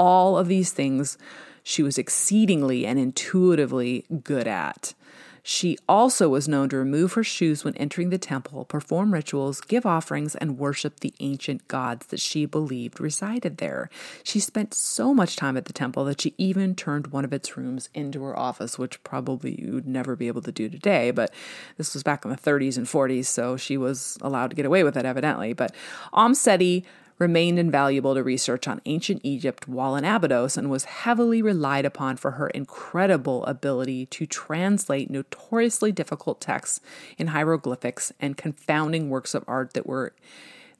all 0.01 0.39
of 0.39 0.49
these 0.49 0.73
things 0.73 1.19
she 1.63 1.83
was 1.83 1.99
exceedingly 1.99 2.87
and 2.87 2.99
intuitively 2.99 4.07
good 4.25 4.49
at. 4.49 4.95
She 5.43 5.77
also 5.87 6.31
was 6.31 6.49
known 6.49 6.71
to 6.71 6.79
remove 6.79 7.15
her 7.15 7.25
shoes 7.25 7.65
when 7.65 7.77
entering 7.77 8.09
the 8.09 8.17
temple, 8.17 8.65
perform 8.65 9.13
rituals, 9.13 9.61
give 9.61 9.85
offerings, 9.85 10.35
and 10.35 10.59
worship 10.59 11.01
the 11.01 11.13
ancient 11.21 11.69
gods 11.69 12.07
that 12.07 12.21
she 12.21 12.47
believed 12.47 12.99
resided 12.99 13.59
there. 13.59 13.91
She 14.23 14.41
spent 14.41 14.73
so 14.73 15.13
much 15.13 15.37
time 15.37 15.59
at 15.59 15.67
the 15.67 15.73
temple 15.75 16.05
that 16.07 16.23
she 16.23 16.35
even 16.39 16.75
turned 16.75 17.09
one 17.09 17.25
of 17.25 17.33
its 17.33 17.59
rooms 17.59 17.91
into 17.95 18.23
her 18.23 18.39
office, 18.39 18.79
which 18.79 19.03
probably 19.05 19.61
you 19.61 19.73
would 19.73 19.87
never 19.87 20.17
be 20.17 20.29
able 20.29 20.43
to 20.43 20.53
do 20.53 20.69
today, 20.69 21.11
but 21.11 21.33
this 21.77 21.93
was 21.93 22.03
back 22.03 22.25
in 22.25 22.31
the 22.31 22.37
30s 22.39 22.79
and 22.79 22.87
40s, 22.87 23.27
so 23.27 23.59
she 23.59 23.77
was 23.77 24.17
allowed 24.23 24.51
to 24.51 24.57
get 24.57 24.67
away 24.67 24.83
with 24.83 24.97
it, 24.97 25.05
evidently. 25.05 25.53
But 25.53 25.75
Om 26.13 26.35
Seti 26.35 26.87
remained 27.21 27.59
invaluable 27.59 28.15
to 28.15 28.23
research 28.25 28.67
on 28.67 28.81
ancient 28.87 29.21
Egypt 29.23 29.69
while 29.69 29.95
in 29.95 30.05
Abydos 30.05 30.57
and 30.57 30.71
was 30.71 30.85
heavily 30.85 31.43
relied 31.43 31.85
upon 31.85 32.17
for 32.17 32.33
her 32.33 32.49
incredible 32.49 33.45
ability 33.45 34.07
to 34.07 34.27
translate 34.27 35.11
notoriously 35.11 35.93
difficult 35.93 36.41
texts 36.41 36.81
in 37.19 37.29
hieroglyphics 37.29 38.13
and 38.19 38.39
confounding 38.39 39.11
works 39.11 39.35
of 39.35 39.45
art 39.47 39.75
that 39.75 39.87
were 39.87 40.15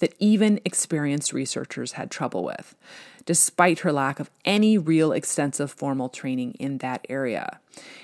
that 0.01 0.15
even 0.19 0.61
experienced 0.65 1.33
researchers 1.33 1.93
had 1.93 2.11
trouble 2.11 2.45
with 2.45 2.75
despite 3.25 3.81
her 3.81 3.93
lack 3.93 4.21
of 4.21 4.31
any 4.45 4.79
real 4.79 5.13
extensive 5.13 5.71
formal 5.71 6.09
training 6.09 6.53
in 6.55 6.79
that 6.79 7.07
area. 7.09 7.61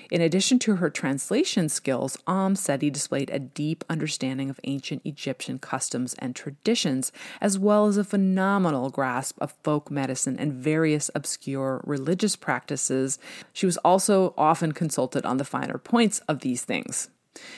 In 0.09 0.21
addition 0.21 0.57
to 0.59 0.77
her 0.77 0.89
translation 0.89 1.67
skills, 1.67 2.17
Om 2.25 2.55
Seti 2.55 2.89
displayed 2.89 3.29
a 3.29 3.39
deep 3.39 3.83
understanding 3.89 4.49
of 4.49 4.59
ancient 4.63 5.01
Egyptian 5.03 5.59
customs 5.59 6.13
and 6.19 6.35
traditions, 6.35 7.11
as 7.41 7.59
well 7.59 7.87
as 7.87 7.97
a 7.97 8.05
phenomenal 8.05 8.89
grasp 8.89 9.37
of 9.41 9.53
folk 9.63 9.91
medicine 9.91 10.37
and 10.39 10.53
various 10.53 11.11
obscure 11.13 11.81
religious 11.85 12.35
practices. 12.35 13.19
She 13.51 13.65
was 13.65 13.77
also 13.77 14.33
often 14.37 14.71
consulted 14.71 15.25
on 15.25 15.37
the 15.37 15.43
finer 15.43 15.77
points 15.77 16.19
of 16.29 16.39
these 16.39 16.63
things. 16.63 17.09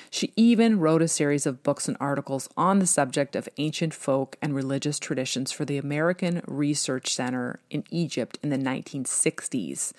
She 0.10 0.34
even 0.36 0.80
wrote 0.80 1.02
a 1.02 1.08
series 1.08 1.46
of 1.46 1.63
books 1.63 1.88
and 1.88 1.98
articles 2.00 2.50
on 2.58 2.80
the 2.80 2.88
subject 2.88 3.36
of 3.36 3.50
ancient 3.58 3.94
folk 3.94 4.38
and 4.42 4.56
religious 4.56 5.00
traditions 5.00 5.52
for 5.52 5.65
the 5.65 5.78
American 5.78 6.42
Research 6.48 7.13
Center 7.13 7.60
in 7.70 7.84
Egypt 7.89 8.39
in 8.42 8.50
the 8.50 8.58
1960s. 8.58 9.94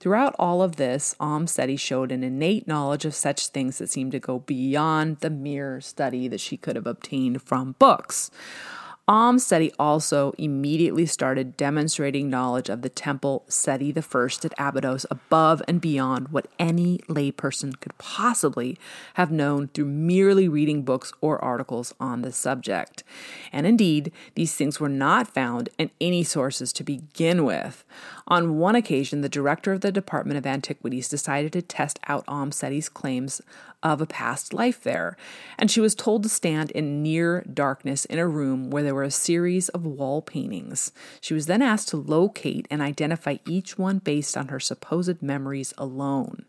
Throughout 0.00 0.36
all 0.38 0.62
of 0.62 0.76
this, 0.76 1.14
Om 1.18 1.46
Seti 1.46 1.76
showed 1.76 2.12
an 2.12 2.22
innate 2.22 2.68
knowledge 2.68 3.04
of 3.04 3.14
such 3.14 3.48
things 3.48 3.78
that 3.78 3.90
seemed 3.90 4.12
to 4.12 4.20
go 4.20 4.38
beyond 4.40 5.18
the 5.18 5.30
mere 5.30 5.80
study 5.80 6.28
that 6.28 6.40
she 6.40 6.56
could 6.56 6.76
have 6.76 6.86
obtained 6.86 7.42
from 7.42 7.74
books. 7.78 8.30
Om 9.08 9.38
Seti 9.38 9.72
also 9.78 10.34
immediately 10.36 11.06
started 11.06 11.56
demonstrating 11.56 12.28
knowledge 12.28 12.68
of 12.68 12.82
the 12.82 12.90
temple 12.90 13.42
Seti 13.48 13.90
I 13.96 14.00
at 14.44 14.54
Abydos 14.58 15.06
above 15.10 15.62
and 15.66 15.80
beyond 15.80 16.28
what 16.28 16.46
any 16.58 16.98
layperson 17.08 17.80
could 17.80 17.96
possibly 17.96 18.76
have 19.14 19.32
known 19.32 19.68
through 19.68 19.86
merely 19.86 20.46
reading 20.46 20.82
books 20.82 21.14
or 21.22 21.42
articles 21.42 21.94
on 21.98 22.20
the 22.20 22.32
subject. 22.32 23.02
And 23.50 23.66
indeed, 23.66 24.12
these 24.34 24.54
things 24.54 24.78
were 24.78 24.90
not 24.90 25.32
found 25.32 25.70
in 25.78 25.90
any 26.02 26.22
sources 26.22 26.70
to 26.74 26.84
begin 26.84 27.46
with. 27.46 27.86
On 28.30 28.58
one 28.58 28.74
occasion, 28.74 29.22
the 29.22 29.28
director 29.30 29.72
of 29.72 29.80
the 29.80 29.90
Department 29.90 30.36
of 30.36 30.46
Antiquities 30.46 31.08
decided 31.08 31.50
to 31.54 31.62
test 31.62 31.98
out 32.08 32.24
Om 32.28 32.52
Seti's 32.52 32.90
claims 32.90 33.40
of 33.82 34.02
a 34.02 34.06
past 34.06 34.52
life 34.52 34.82
there, 34.82 35.16
and 35.58 35.70
she 35.70 35.80
was 35.80 35.94
told 35.94 36.22
to 36.22 36.28
stand 36.28 36.70
in 36.72 37.02
near 37.02 37.42
darkness 37.52 38.04
in 38.04 38.18
a 38.18 38.28
room 38.28 38.68
where 38.68 38.82
there 38.82 38.94
were 38.94 39.02
a 39.02 39.10
series 39.10 39.70
of 39.70 39.86
wall 39.86 40.20
paintings. 40.20 40.92
She 41.22 41.32
was 41.32 41.46
then 41.46 41.62
asked 41.62 41.88
to 41.88 41.96
locate 41.96 42.68
and 42.70 42.82
identify 42.82 43.36
each 43.46 43.78
one 43.78 43.98
based 43.98 44.36
on 44.36 44.48
her 44.48 44.60
supposed 44.60 45.22
memories 45.22 45.72
alone. 45.78 46.44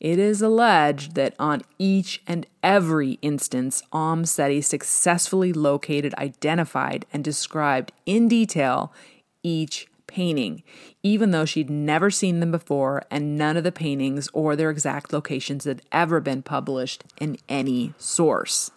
It 0.00 0.18
is 0.18 0.40
alleged 0.40 1.14
that 1.14 1.34
on 1.38 1.60
each 1.78 2.22
and 2.26 2.46
every 2.62 3.18
instance, 3.20 3.82
Om 3.92 4.24
Seti 4.24 4.62
successfully 4.62 5.52
located, 5.52 6.14
identified, 6.14 7.04
and 7.12 7.22
described 7.22 7.92
in 8.06 8.28
detail 8.28 8.94
each 9.42 9.88
painting, 10.06 10.62
even 11.02 11.30
though 11.30 11.44
she'd 11.44 11.70
never 11.70 12.10
seen 12.10 12.40
them 12.40 12.50
before 12.50 13.02
and 13.10 13.36
none 13.36 13.56
of 13.56 13.64
the 13.64 13.72
paintings 13.72 14.28
or 14.32 14.56
their 14.56 14.70
exact 14.70 15.12
locations 15.12 15.64
had 15.64 15.82
ever 15.92 16.20
been 16.20 16.42
published 16.42 17.04
in 17.20 17.38
any 17.48 17.94
source. 17.98 18.70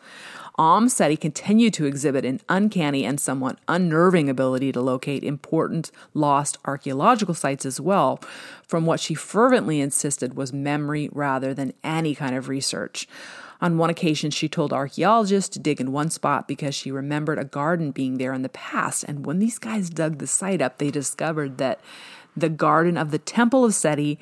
Om 0.59 0.89
he 0.89 1.15
continued 1.15 1.73
to 1.75 1.85
exhibit 1.85 2.25
an 2.25 2.41
uncanny 2.49 3.05
and 3.05 3.17
somewhat 3.17 3.57
unnerving 3.69 4.29
ability 4.29 4.73
to 4.73 4.81
locate 4.81 5.23
important 5.23 5.89
lost 6.13 6.57
archaeological 6.65 7.33
sites 7.33 7.65
as 7.65 7.79
well, 7.79 8.19
from 8.67 8.85
what 8.85 8.99
she 8.99 9.13
fervently 9.13 9.79
insisted 9.79 10.33
was 10.33 10.51
memory 10.51 11.09
rather 11.13 11.53
than 11.53 11.71
any 11.81 12.13
kind 12.13 12.35
of 12.35 12.49
research. 12.49 13.07
On 13.61 13.77
one 13.77 13.89
occasion, 13.89 14.31
she 14.31 14.47
told 14.47 14.71
archaeologists 14.71 15.49
to 15.49 15.59
dig 15.59 15.81
in 15.81 15.91
one 15.91 16.09
spot 16.09 16.47
because 16.47 16.73
she 16.73 16.91
remembered 16.91 17.37
a 17.37 17.43
garden 17.43 17.91
being 17.91 18.17
there 18.17 18.33
in 18.33 18.41
the 18.41 18.49
past. 18.49 19.03
And 19.03 19.25
when 19.25 19.39
these 19.39 19.59
guys 19.59 19.89
dug 19.89 20.17
the 20.17 20.27
site 20.27 20.61
up, 20.61 20.77
they 20.77 20.91
discovered 20.91 21.57
that 21.57 21.81
the 22.37 22.49
garden 22.49 22.97
of 22.97 23.11
the 23.11 23.19
Temple 23.19 23.65
of 23.65 23.73
Seti 23.73 24.17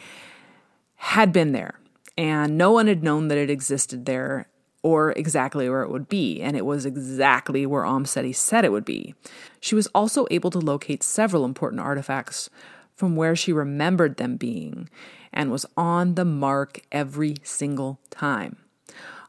had 0.95 1.31
been 1.31 1.51
there. 1.51 1.79
And 2.17 2.57
no 2.57 2.71
one 2.71 2.87
had 2.87 3.03
known 3.03 3.27
that 3.27 3.37
it 3.37 3.51
existed 3.51 4.05
there 4.05 4.47
or 4.81 5.11
exactly 5.11 5.69
where 5.69 5.83
it 5.83 5.91
would 5.91 6.07
be, 6.07 6.41
and 6.41 6.55
it 6.55 6.65
was 6.65 6.85
exactly 6.85 7.65
where 7.65 7.85
Om 7.85 8.05
Seti 8.05 8.31
said 8.31 8.63
it 8.63 8.71
would 8.71 8.85
be. 8.85 9.13
She 9.59 9.75
was 9.75 9.87
also 9.87 10.25
able 10.31 10.49
to 10.51 10.59
locate 10.59 11.03
several 11.03 11.45
important 11.45 11.81
artifacts 11.81 12.49
from 12.95 13.15
where 13.15 13.35
she 13.35 13.51
remembered 13.51 14.17
them 14.17 14.37
being 14.37 14.89
and 15.33 15.51
was 15.51 15.65
on 15.75 16.15
the 16.15 16.25
mark 16.25 16.79
every 16.91 17.35
single 17.43 17.99
time. 18.09 18.57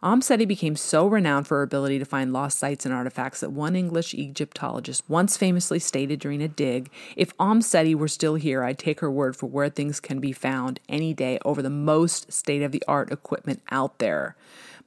Om 0.00 0.22
Seti 0.22 0.44
became 0.44 0.76
so 0.76 1.08
renowned 1.08 1.48
for 1.48 1.56
her 1.56 1.62
ability 1.62 1.98
to 1.98 2.04
find 2.04 2.32
lost 2.32 2.58
sites 2.58 2.84
and 2.84 2.94
artifacts 2.94 3.40
that 3.40 3.50
one 3.50 3.74
English 3.74 4.14
Egyptologist 4.14 5.02
once 5.08 5.36
famously 5.36 5.80
stated 5.80 6.20
during 6.20 6.40
a 6.40 6.46
dig 6.46 6.90
If 7.16 7.32
Om 7.38 7.62
Seti 7.62 7.96
were 7.96 8.06
still 8.06 8.36
here, 8.36 8.62
I'd 8.62 8.78
take 8.78 9.00
her 9.00 9.10
word 9.10 9.34
for 9.34 9.46
where 9.46 9.68
things 9.68 9.98
can 9.98 10.20
be 10.20 10.32
found 10.32 10.78
any 10.88 11.14
day 11.14 11.38
over 11.44 11.62
the 11.62 11.70
most 11.70 12.32
state 12.32 12.62
of 12.62 12.70
the 12.70 12.84
art 12.86 13.10
equipment 13.10 13.60
out 13.70 13.98
there 13.98 14.36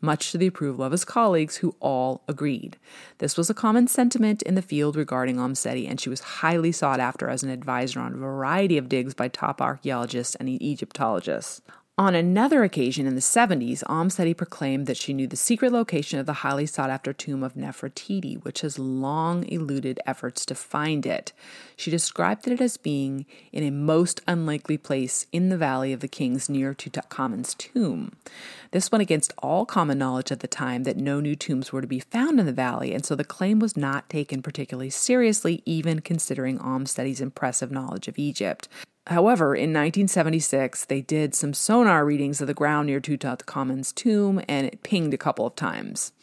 much 0.01 0.31
to 0.31 0.37
the 0.37 0.47
approval 0.47 0.83
of 0.83 0.91
his 0.91 1.05
colleagues, 1.05 1.57
who 1.57 1.75
all 1.79 2.23
agreed. 2.27 2.77
This 3.19 3.37
was 3.37 3.49
a 3.49 3.53
common 3.53 3.87
sentiment 3.87 4.41
in 4.41 4.55
the 4.55 4.61
field 4.61 4.95
regarding 4.95 5.39
Om 5.39 5.55
Seti, 5.55 5.87
and 5.87 5.99
she 5.99 6.09
was 6.09 6.21
highly 6.21 6.71
sought 6.71 6.99
after 6.99 7.29
as 7.29 7.43
an 7.43 7.49
advisor 7.49 7.99
on 7.99 8.13
a 8.13 8.17
variety 8.17 8.77
of 8.77 8.89
digs 8.89 9.13
by 9.13 9.27
top 9.27 9.61
archaeologists 9.61 10.35
and 10.35 10.49
Egyptologists. 10.49 11.61
On 11.97 12.15
another 12.15 12.63
occasion 12.63 13.05
in 13.05 13.15
the 13.15 13.21
70s, 13.21 13.83
Om 13.85 14.09
proclaimed 14.33 14.87
that 14.87 14.97
she 14.97 15.13
knew 15.13 15.27
the 15.27 15.35
secret 15.35 15.73
location 15.73 16.19
of 16.19 16.25
the 16.25 16.33
highly 16.33 16.65
sought 16.65 16.89
after 16.89 17.11
tomb 17.11 17.43
of 17.43 17.55
Nefertiti, 17.55 18.41
which 18.43 18.61
has 18.61 18.79
long 18.79 19.43
eluded 19.47 19.99
efforts 20.07 20.45
to 20.45 20.55
find 20.55 21.05
it. 21.05 21.33
She 21.75 21.91
described 21.91 22.47
it 22.47 22.61
as 22.61 22.77
being 22.77 23.25
in 23.51 23.63
a 23.63 23.71
most 23.71 24.21
unlikely 24.25 24.77
place 24.77 25.27
in 25.33 25.49
the 25.49 25.57
Valley 25.57 25.91
of 25.91 25.99
the 25.99 26.07
Kings 26.07 26.49
near 26.49 26.73
Tutankhamun's 26.73 27.53
tomb. 27.55 28.13
This 28.71 28.89
went 28.89 29.01
against 29.01 29.33
all 29.39 29.65
common 29.65 29.97
knowledge 29.97 30.31
at 30.31 30.39
the 30.39 30.47
time 30.47 30.83
that 30.83 30.97
no 30.97 31.19
new 31.19 31.35
tombs 31.35 31.73
were 31.73 31.81
to 31.81 31.87
be 31.87 31.99
found 31.99 32.39
in 32.39 32.45
the 32.45 32.53
valley, 32.53 32.93
and 32.93 33.05
so 33.05 33.15
the 33.15 33.25
claim 33.25 33.59
was 33.59 33.75
not 33.75 34.09
taken 34.09 34.41
particularly 34.41 34.89
seriously, 34.89 35.61
even 35.65 35.99
considering 35.99 36.57
Om 36.59 36.85
impressive 36.97 37.69
knowledge 37.69 38.07
of 38.07 38.17
Egypt. 38.17 38.69
However, 39.07 39.55
in 39.55 39.71
1976, 39.71 40.85
they 40.85 41.01
did 41.01 41.33
some 41.33 41.53
sonar 41.53 42.05
readings 42.05 42.39
of 42.39 42.47
the 42.47 42.53
ground 42.53 42.87
near 42.87 43.01
Tutankhamun's 43.01 43.91
tomb 43.91 44.41
and 44.47 44.67
it 44.67 44.83
pinged 44.83 45.13
a 45.13 45.17
couple 45.17 45.47
of 45.47 45.55
times. 45.55 46.13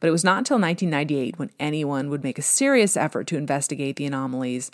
But 0.00 0.08
it 0.08 0.12
was 0.12 0.24
not 0.24 0.38
until 0.38 0.58
1998 0.58 1.38
when 1.38 1.50
anyone 1.60 2.10
would 2.10 2.24
make 2.24 2.38
a 2.38 2.42
serious 2.42 2.96
effort 2.96 3.26
to 3.28 3.36
investigate 3.36 3.96
the 3.96 4.06
anomalies 4.06 4.70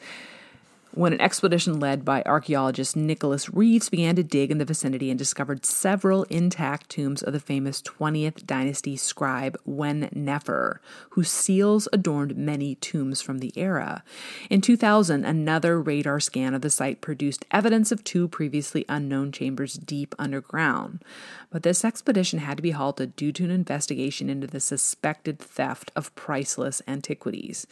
when 0.95 1.15
an 1.15 1.21
expedition 1.21 1.81
led 1.81 2.05
by 2.05 2.23
archaeologist 2.27 2.97
Nicholas 2.97 3.49
Reeves 3.49 3.89
began 3.89 4.15
to 4.17 4.23
dig 4.23 4.51
in 4.51 4.59
the 4.59 4.65
vicinity 4.65 5.11
and 5.11 5.19
discovered 5.19 5.65
several 5.65 6.25
intact 6.25 6.91
tombs 6.91 7.23
of 7.23 7.33
the 7.33 7.41
famous 7.41 7.81
20th 7.81 8.45
dynasty 8.45 8.97
scribe 8.97 9.59
Wen 9.65 10.11
Nefer, 10.13 10.81
whose 11.11 11.31
seals 11.31 11.89
adorned 11.93 12.37
many 12.37 12.75
tombs 12.75 13.23
from 13.23 13.39
the 13.39 13.53
era. 13.57 14.05
In 14.51 14.61
2000, 14.61 15.25
another 15.25 15.81
radar 15.81 16.21
scan 16.21 16.55
of 16.55 16.61
the 16.61 16.71
site 16.71 17.01
produced 17.01 17.47
evidence 17.51 17.91
of 17.91 18.05
two 18.05 18.29
previously 18.29 18.85
unknown 18.89 19.33
chambers 19.33 19.75
deep 19.75 20.15
underground. 20.19 21.03
But 21.51 21.63
this 21.63 21.85
expedition 21.85 22.41
had 22.41 22.59
to 22.59 22.63
be 22.63 22.73
halted 22.73 23.17
due 23.17 23.33
to 23.33 23.45
an 23.45 23.51
investigation 23.51 24.29
into 24.29 24.47
the 24.47 24.61
suspected 24.61 25.39
theft 25.39 25.91
of 25.97 26.15
priceless 26.15 26.83
antiquities. 26.87 27.67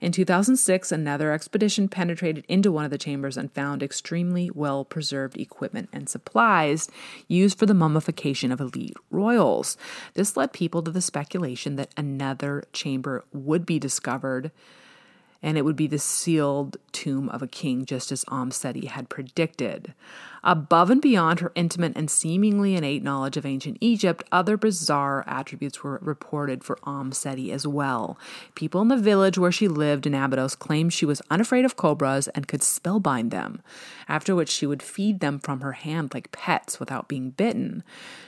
In 0.00 0.12
2006, 0.12 0.92
another 0.92 1.32
expedition 1.32 1.88
penetrated 1.88 2.44
into 2.48 2.70
one 2.70 2.84
of 2.84 2.90
the 2.90 2.98
chambers 2.98 3.36
and 3.36 3.52
found 3.52 3.82
extremely 3.82 4.50
well 4.50 4.84
preserved 4.84 5.38
equipment 5.38 5.88
and 5.92 6.08
supplies 6.08 6.88
used 7.28 7.58
for 7.58 7.66
the 7.66 7.74
mummification 7.74 8.52
of 8.52 8.60
elite 8.60 8.96
royals. 9.10 9.76
This 10.14 10.36
led 10.36 10.52
people 10.52 10.82
to 10.82 10.90
the 10.90 11.00
speculation 11.00 11.76
that 11.76 11.92
another 11.96 12.64
chamber 12.72 13.24
would 13.32 13.64
be 13.64 13.78
discovered 13.78 14.50
and 15.42 15.56
it 15.56 15.64
would 15.64 15.76
be 15.76 15.86
the 15.86 15.98
sealed 15.98 16.76
tomb 16.92 17.28
of 17.28 17.42
a 17.42 17.46
king, 17.46 17.84
just 17.84 18.10
as 18.10 18.24
Om 18.28 18.50
Seti 18.50 18.86
had 18.86 19.08
predicted. 19.08 19.94
Above 20.48 20.90
and 20.90 21.02
beyond 21.02 21.40
her 21.40 21.50
intimate 21.56 21.92
and 21.96 22.08
seemingly 22.08 22.76
innate 22.76 23.02
knowledge 23.02 23.36
of 23.36 23.44
ancient 23.44 23.76
Egypt, 23.80 24.22
other 24.30 24.56
bizarre 24.56 25.24
attributes 25.26 25.82
were 25.82 25.98
reported 26.00 26.62
for 26.62 26.78
Om 26.84 27.10
Seti 27.10 27.50
as 27.50 27.66
well. 27.66 28.16
People 28.54 28.80
in 28.80 28.86
the 28.86 28.96
village 28.96 29.36
where 29.36 29.50
she 29.50 29.66
lived 29.66 30.06
in 30.06 30.14
Abydos 30.14 30.54
claimed 30.54 30.92
she 30.92 31.04
was 31.04 31.20
unafraid 31.32 31.64
of 31.64 31.74
cobras 31.74 32.28
and 32.28 32.46
could 32.46 32.60
spellbind 32.60 33.30
them, 33.30 33.60
after 34.08 34.36
which 34.36 34.48
she 34.48 34.66
would 34.66 34.84
feed 34.84 35.18
them 35.18 35.40
from 35.40 35.62
her 35.62 35.72
hand 35.72 36.14
like 36.14 36.30
pets 36.30 36.78
without 36.78 37.08
being 37.08 37.30
bitten. 37.30 37.82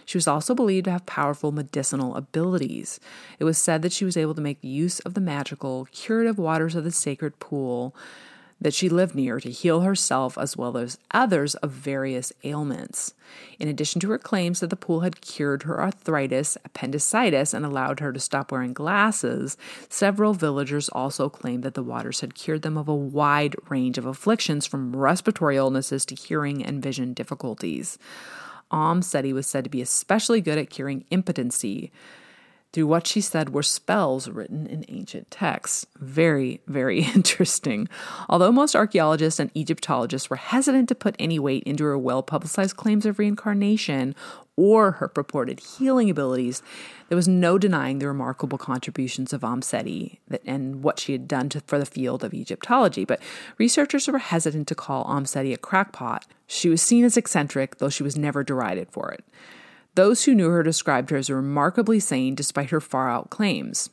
She 0.05 0.19
was 0.19 0.27
also 0.27 0.57
believed 0.57 0.87
to 0.87 0.91
have 0.91 1.07
powerful 1.07 1.53
medicinal 1.53 2.17
abilities. 2.17 2.99
It 3.39 3.45
was 3.45 3.59
said 3.59 3.83
that 3.83 3.93
she 3.93 4.05
was 4.05 4.17
able 4.17 4.35
to 4.35 4.41
make 4.41 4.59
use 4.61 4.99
of 5.01 5.15
the 5.15 5.21
magical, 5.21 5.87
curative 5.93 6.37
waters 6.37 6.75
of 6.75 6.83
the 6.83 6.91
sacred 6.91 7.39
pool 7.39 7.95
that 8.61 8.75
she 8.75 8.89
lived 8.89 9.15
near 9.15 9.39
to 9.41 9.51
heal 9.51 9.83
herself 9.83 10.37
as 10.37 10.57
well 10.57 10.77
as 10.77 10.99
others 11.13 11.55
of 11.57 11.71
various 11.71 12.33
ailments. 12.45 13.15
In 13.59 13.69
addition 13.69 14.01
to 14.01 14.11
her 14.11 14.19
claims 14.19 14.61
that 14.61 14.71
the 14.71 14.77
pool 14.77 15.01
had 15.01 15.21
cured 15.21 15.63
her 15.63 15.81
arthritis, 15.81 16.57
appendicitis, 16.65 17.55
and 17.55 17.65
allowed 17.65 18.01
her 18.01 18.13
to 18.13 18.21
stop 18.21 18.51
wearing 18.51 18.73
glasses, 18.73 19.57
several 19.89 20.35
villagers 20.35 20.89
also 20.89 21.29
claimed 21.29 21.63
that 21.63 21.75
the 21.75 21.83
waters 21.83 22.21
had 22.21 22.35
cured 22.35 22.63
them 22.63 22.77
of 22.77 22.89
a 22.89 22.95
wide 22.95 23.55
range 23.69 23.99
of 23.99 24.07
afflictions 24.07 24.67
from 24.67 24.97
respiratory 24.97 25.57
illnesses 25.57 26.05
to 26.07 26.15
hearing 26.15 26.65
and 26.65 26.83
vision 26.83 27.13
difficulties. 27.13 27.99
Om 28.71 29.03
Seti 29.03 29.33
was 29.33 29.47
said 29.47 29.65
to 29.65 29.71
be 29.71 29.81
especially 29.81 30.41
good 30.41 30.59
at 30.59 30.71
curing 30.71 31.05
impotency, 31.11 31.91
through 32.73 32.87
what 32.87 33.07
she 33.07 33.21
said 33.21 33.55
were 33.55 33.63
spells 33.63 34.29
written 34.29 34.67
in 34.67 34.85
ancient 34.89 35.31
texts. 35.31 35.87
Very, 35.97 36.61
very 36.67 37.01
interesting. 37.15 37.89
Although 38.29 38.53
most 38.53 38.77
archaeologists 38.77 39.41
and 39.41 39.51
Egyptologists 39.55 40.29
were 40.29 40.37
hesitant 40.37 40.89
to 40.89 40.95
put 40.95 41.17
any 41.19 41.39
weight 41.39 41.63
into 41.65 41.85
her 41.85 41.99
well 41.99 42.23
publicized 42.23 42.77
claims 42.77 43.07
of 43.07 43.19
reincarnation 43.19 44.15
or 44.57 44.93
her 44.93 45.09
purported 45.09 45.61
healing 45.61 46.11
abilities, 46.11 46.63
there 47.09 47.17
was 47.17 47.29
no 47.29 47.59
denying 47.59 48.01
the 48.01 48.09
remarkable 48.09 48.59
contributions 48.59 49.33
of 49.33 49.45
Om 49.45 49.63
Seti 49.63 50.21
and 50.45 50.83
what 50.83 50.99
she 50.99 51.13
had 51.13 51.29
done 51.29 51.49
to, 51.51 51.61
for 51.61 51.79
the 51.79 51.87
field 51.87 52.25
of 52.25 52.35
Egyptology. 52.35 53.05
But 53.05 53.23
researchers 53.57 54.09
were 54.09 54.19
hesitant 54.19 54.67
to 54.69 54.75
call 54.75 55.05
Om 55.05 55.27
Seti 55.27 55.55
a 55.55 55.59
crackpot. 55.59 56.27
She 56.47 56.69
was 56.69 56.83
seen 56.83 57.05
as 57.05 57.17
eccentric, 57.17 57.79
though 57.79 57.89
she 57.89 58.03
was 58.03 58.19
never 58.19 58.43
derided 58.43 58.89
for 58.91 59.13
it. 59.13 59.25
Those 59.99 60.27
who 60.27 60.35
knew 60.37 60.51
her 60.51 60.63
described 60.63 61.11
her 61.11 61.17
as 61.17 61.29
remarkably 61.29 61.99
sane 61.99 62.37
despite 62.37 62.71
her 62.71 62.81
far 62.81 63.11
out 63.11 63.31
claims. 63.31 63.91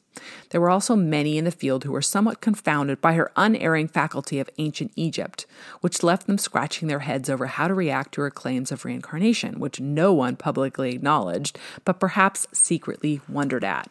There 0.51 0.61
were 0.61 0.69
also 0.69 0.95
many 0.95 1.39
in 1.39 1.45
the 1.45 1.51
field 1.51 1.83
who 1.83 1.91
were 1.91 2.03
somewhat 2.03 2.41
confounded 2.41 3.01
by 3.01 3.13
her 3.13 3.31
unerring 3.35 3.87
faculty 3.87 4.39
of 4.39 4.47
ancient 4.59 4.91
Egypt, 4.95 5.47
which 5.81 6.03
left 6.03 6.27
them 6.27 6.37
scratching 6.37 6.87
their 6.87 6.99
heads 6.99 7.27
over 7.27 7.47
how 7.47 7.67
to 7.67 7.73
react 7.73 8.11
to 8.13 8.21
her 8.21 8.29
claims 8.29 8.71
of 8.71 8.85
reincarnation, 8.85 9.59
which 9.59 9.79
no 9.79 10.13
one 10.13 10.35
publicly 10.35 10.93
acknowledged, 10.93 11.57
but 11.85 11.99
perhaps 11.99 12.45
secretly 12.53 13.19
wondered 13.27 13.63
at. 13.63 13.89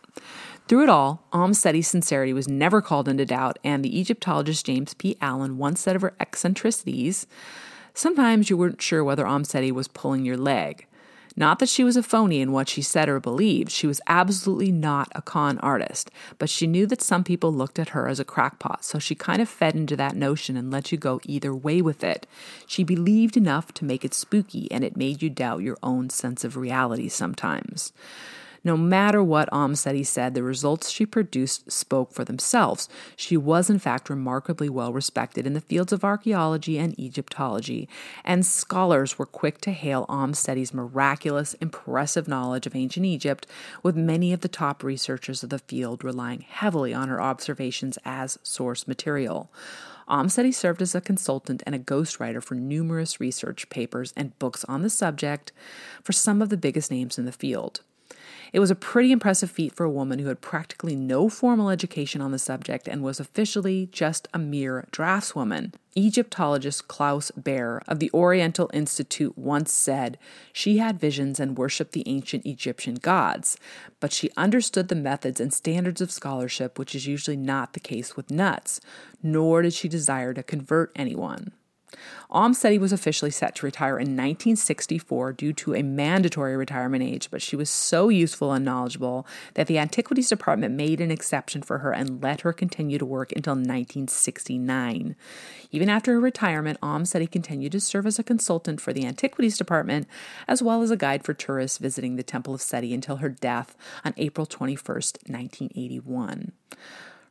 Through 0.69 0.85
it 0.85 0.89
all, 0.89 1.27
Om 1.33 1.53
Seti's 1.53 1.89
sincerity 1.89 2.33
was 2.33 2.47
never 2.47 2.81
called 2.81 3.09
into 3.09 3.27
doubt, 3.27 3.59
and 3.65 3.85
the 3.85 3.99
Egyptologist 3.99 4.65
James 4.65 4.95
P. 4.95 5.17
Allen 5.21 5.59
once 5.59 5.81
said 5.81 5.97
of 5.97 6.03
her 6.03 6.15
eccentricities, 6.21 7.27
Sometimes 7.93 8.51
you 8.51 8.57
weren't 8.57 8.81
sure 8.81 9.03
whether 9.03 9.27
Om 9.27 9.43
Seti 9.43 9.73
was 9.73 9.89
pulling 9.89 10.25
your 10.25 10.37
leg. 10.37 10.87
Not 11.37 11.59
that 11.59 11.69
she 11.69 11.83
was 11.83 11.97
a 11.97 12.03
phony 12.03 12.41
in 12.41 12.53
what 12.53 12.69
she 12.69 12.81
said 12.81 13.09
or 13.09 13.19
believed, 13.19 13.71
she 13.71 13.87
was 13.87 14.01
absolutely 14.07 14.71
not 14.71 15.11
a 15.15 15.23
con 15.23 15.59
artist, 15.59 16.11
but 16.39 16.49
she 16.49 16.67
knew 16.67 16.87
that 16.87 17.03
some 17.03 17.25
people 17.25 17.53
looked 17.53 17.79
at 17.79 17.91
her 17.91 18.07
as 18.07 18.21
a 18.21 18.25
crackpot, 18.25 18.85
so 18.85 18.99
she 19.01 19.17
kind 19.17 19.43
of 19.43 19.49
fed 19.49 19.75
into 19.75 19.97
that 19.97 20.15
notion 20.15 20.57
and 20.57 20.71
let 20.71 20.93
you 20.93 20.99
go 20.99 21.21
either 21.25 21.55
way 21.55 21.83
with 21.83 22.05
it. 22.05 22.27
She 22.67 22.85
believed 22.85 23.37
enough 23.37 23.75
to 23.75 23.85
make 23.85 24.05
it 24.05 24.15
spooky, 24.15 24.71
and 24.71 24.85
it 24.85 24.97
made 24.97 25.23
you 25.23 25.31
doubt 25.31 25.63
your 25.63 25.79
own 25.83 26.09
sense 26.11 26.45
of 26.45 26.57
reality 26.57 27.09
sometimes. 27.09 27.93
No 28.65 28.79
matter 28.79 29.23
what 29.23 29.53
Om 29.53 29.75
Seti 29.75 30.03
said, 30.03 30.33
the 30.33 30.43
results 30.43 30.91
she 30.91 31.05
produced 31.05 31.71
spoke 31.71 32.13
for 32.13 32.25
themselves. 32.25 32.89
She 33.15 33.37
was, 33.37 33.69
in 33.69 33.79
fact, 33.79 34.09
remarkably 34.09 34.71
well 34.71 34.91
respected 34.91 35.47
in 35.47 35.53
the 35.53 35.61
fields 35.61 35.93
of 35.93 36.03
archaeology 36.03 36.79
and 36.79 36.99
Egyptology, 36.99 37.89
and 38.25 38.47
scholars 38.47 39.19
were 39.19 39.27
quick 39.27 39.61
to 39.63 39.71
hail 39.71 40.07
Om 40.09 40.33
Seti's 40.33 40.73
miraculous, 40.73 41.53
impressive 41.55 42.27
knowledge 42.27 42.67
of 42.67 42.75
ancient 42.75 43.05
Egypt, 43.05 43.47
with 43.83 43.97
many 43.97 44.33
of 44.33 44.41
the 44.41 44.49
top 44.49 44.83
researchers 44.83 45.43
of 45.43 45.51
the 45.51 45.59
field 45.59 46.03
relying 46.03 46.41
heavily 46.41 46.95
on 46.95 47.09
her 47.09 47.21
observations 47.21 47.99
as 48.05 48.39
source 48.43 48.89
material. 48.89 49.53
Om 50.09 50.29
served 50.29 50.83
as 50.83 50.95
a 50.95 51.01
consultant 51.01 51.63
and 51.67 51.75
a 51.75 51.79
ghostwriter 51.79 52.43
for 52.43 52.55
numerous 52.55 53.21
research 53.21 53.69
papers 53.69 54.13
and 54.17 54.39
books 54.39 54.65
on 54.65 54.83
the 54.83 54.91
subject 54.91 55.53
for 56.03 56.13
some 56.13 56.43
of 56.43 56.49
the 56.49 56.57
biggest 56.57 56.91
names 56.91 57.19
in 57.19 57.25
the 57.25 57.33
field. 57.33 57.81
It 58.55 58.61
was 58.61 58.71
a 58.71 58.77
pretty 58.77 59.11
impressive 59.11 59.51
feat 59.51 59.75
for 59.75 59.83
a 59.83 59.91
woman 59.91 60.21
who 60.21 60.29
had 60.29 60.41
practically 60.41 60.95
no 60.95 61.29
formal 61.29 61.71
education 61.71 62.21
on 62.21 62.31
the 62.31 62.39
subject 62.39 62.87
and 62.87 63.03
was 63.03 63.19
officially 63.19 63.89
just 63.91 64.29
a 64.33 64.39
mere 64.39 64.87
draftswoman. 64.93 65.73
Egyptologist 65.97 66.87
Klaus 66.87 67.33
Baer 67.33 67.83
of 67.89 67.99
the 67.99 68.13
Oriental 68.15 68.71
Institute 68.73 69.37
once 69.37 69.73
said 69.73 70.19
she 70.53 70.79
had 70.79 71.01
visions 71.01 71.41
and 71.41 71.59
worshiped 71.59 71.91
the 71.91 72.05
ancient 72.07 72.47
Egyptian 72.47 72.95
gods, 72.95 73.57
but 73.99 74.13
she 74.13 74.31
understood 74.37 74.87
the 74.87 74.95
methods 74.95 75.41
and 75.41 75.53
standards 75.53 76.01
of 76.01 76.13
scholarship, 76.13 76.79
which 76.79 76.95
is 76.95 77.09
usually 77.09 77.37
not 77.37 77.73
the 77.73 77.81
case 77.81 78.17
with 78.17 78.31
nuts, 78.31 78.81
nor 79.21 79.63
did 79.63 79.73
she 79.73 79.89
desire 79.89 80.33
to 80.33 80.45
convert 80.45 80.93
anyone. 80.95 81.51
Seti 82.53 82.79
was 82.79 82.93
officially 82.93 83.31
set 83.31 83.55
to 83.57 83.67
retire 83.67 83.99
in 83.99 84.17
1964 84.17 85.33
due 85.33 85.53
to 85.53 85.75
a 85.75 85.83
mandatory 85.83 86.57
retirement 86.57 87.03
age, 87.03 87.31
but 87.31 87.43
she 87.43 87.57
was 87.57 87.71
so 87.71 88.09
useful 88.09 88.53
and 88.53 88.65
knowledgeable 88.65 89.27
that 89.55 89.67
the 89.67 89.79
Antiquities 89.79 90.29
Department 90.29 90.75
made 90.75 91.01
an 91.01 91.11
exception 91.11 91.63
for 91.63 91.79
her 91.79 91.93
and 91.93 92.23
let 92.23 92.43
her 92.43 92.53
continue 92.53 92.99
to 92.99 93.07
work 93.07 93.33
until 93.33 93.55
1969. 93.55 95.17
Even 95.71 95.89
after 95.89 96.13
her 96.13 96.21
retirement, 96.21 96.79
Seti 97.05 97.27
continued 97.27 97.73
to 97.73 97.81
serve 97.81 98.07
as 98.07 98.19
a 98.19 98.25
consultant 98.25 98.81
for 98.81 98.93
the 98.93 99.07
Antiquities 99.07 99.57
Department 99.57 100.07
as 100.49 100.63
well 100.63 100.83
as 100.83 100.91
a 100.91 100.97
guide 100.97 101.25
for 101.25 101.35
tourists 101.35 101.79
visiting 101.79 102.17
the 102.17 102.23
Temple 102.23 102.55
of 102.55 102.63
Seti 102.63 102.95
until 102.95 103.17
her 103.17 103.29
death 103.29 103.77
on 104.05 104.15
April 104.17 104.47
21, 104.47 104.77
1981. 104.85 106.53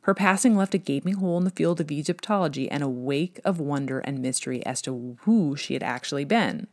Her 0.04 0.14
passing 0.14 0.54
left 0.54 0.74
a 0.74 0.78
gaping 0.78 1.14
hole 1.14 1.38
in 1.38 1.44
the 1.44 1.50
field 1.50 1.80
of 1.80 1.90
Egyptology 1.90 2.70
and 2.70 2.82
a 2.82 2.88
wake 2.88 3.40
of 3.42 3.58
wonder 3.58 4.00
and 4.00 4.20
mystery 4.20 4.64
as 4.66 4.82
to 4.82 5.16
who 5.22 5.56
she 5.56 5.72
had 5.72 5.82
actually 5.82 6.26
been. 6.26 6.66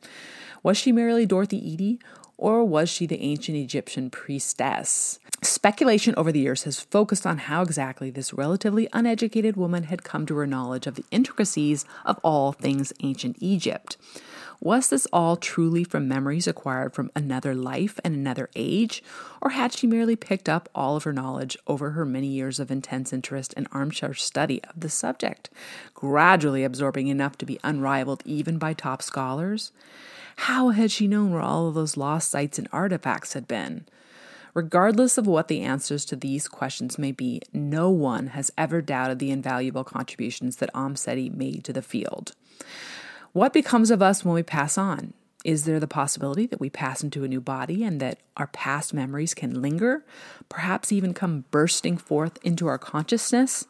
Was 0.63 0.77
she 0.77 0.91
merely 0.91 1.25
Dorothy 1.25 1.57
Eady, 1.57 1.97
or 2.37 2.65
was 2.65 2.89
she 2.89 3.05
the 3.05 3.21
ancient 3.21 3.57
Egyptian 3.57 4.09
priestess? 4.09 5.17
Speculation 5.41 6.13
over 6.17 6.31
the 6.33 6.41
years 6.41 6.63
has 6.63 6.81
focused 6.81 7.25
on 7.25 7.37
how 7.37 7.61
exactly 7.61 8.11
this 8.11 8.33
relatively 8.33 8.89
uneducated 8.91 9.55
woman 9.55 9.83
had 9.83 10.03
come 10.03 10.25
to 10.25 10.35
her 10.35 10.45
knowledge 10.45 10.85
of 10.85 10.95
the 10.95 11.05
intricacies 11.09 11.85
of 12.03 12.19
all 12.23 12.51
things 12.51 12.91
ancient 13.01 13.37
Egypt. 13.39 13.95
Was 14.63 14.89
this 14.89 15.07
all 15.11 15.37
truly 15.37 15.83
from 15.83 16.07
memories 16.07 16.45
acquired 16.45 16.93
from 16.93 17.09
another 17.15 17.55
life 17.55 17.99
and 18.03 18.13
another 18.13 18.47
age, 18.55 19.01
or 19.41 19.49
had 19.49 19.73
she 19.73 19.87
merely 19.87 20.15
picked 20.15 20.47
up 20.47 20.69
all 20.75 20.95
of 20.95 21.03
her 21.03 21.11
knowledge 21.11 21.57
over 21.65 21.91
her 21.91 22.05
many 22.05 22.27
years 22.27 22.59
of 22.59 22.69
intense 22.69 23.11
interest 23.11 23.55
and 23.57 23.67
armchair 23.71 24.13
study 24.13 24.63
of 24.65 24.79
the 24.79 24.87
subject, 24.87 25.49
gradually 25.95 26.63
absorbing 26.63 27.07
enough 27.07 27.39
to 27.39 27.45
be 27.45 27.59
unrivaled 27.63 28.21
even 28.23 28.59
by 28.59 28.73
top 28.73 29.01
scholars? 29.01 29.71
How 30.35 30.69
had 30.69 30.91
she 30.91 31.07
known 31.07 31.31
where 31.31 31.41
all 31.41 31.67
of 31.67 31.73
those 31.73 31.97
lost 31.97 32.29
sites 32.29 32.59
and 32.59 32.67
artifacts 32.71 33.33
had 33.33 33.47
been? 33.47 33.85
Regardless 34.53 35.17
of 35.17 35.25
what 35.25 35.47
the 35.47 35.61
answers 35.61 36.05
to 36.05 36.15
these 36.15 36.47
questions 36.47 36.99
may 36.99 37.11
be, 37.11 37.41
no 37.51 37.89
one 37.89 38.27
has 38.27 38.51
ever 38.59 38.79
doubted 38.79 39.17
the 39.17 39.31
invaluable 39.31 39.83
contributions 39.83 40.57
that 40.57 40.69
Om 40.75 40.95
Seti 40.95 41.31
made 41.31 41.63
to 41.63 41.73
the 41.73 41.81
field. 41.81 42.35
What 43.33 43.53
becomes 43.53 43.91
of 43.91 44.01
us 44.01 44.25
when 44.25 44.35
we 44.35 44.43
pass 44.43 44.77
on? 44.77 45.13
Is 45.45 45.63
there 45.63 45.79
the 45.79 45.87
possibility 45.87 46.45
that 46.47 46.59
we 46.59 46.69
pass 46.69 47.01
into 47.01 47.23
a 47.23 47.29
new 47.29 47.39
body 47.39 47.83
and 47.83 48.01
that 48.01 48.19
our 48.35 48.47
past 48.47 48.93
memories 48.93 49.33
can 49.33 49.61
linger, 49.61 50.05
perhaps 50.49 50.91
even 50.91 51.13
come 51.13 51.45
bursting 51.49 51.97
forth 51.97 52.37
into 52.43 52.67
our 52.67 52.77
consciousness? 52.77 53.65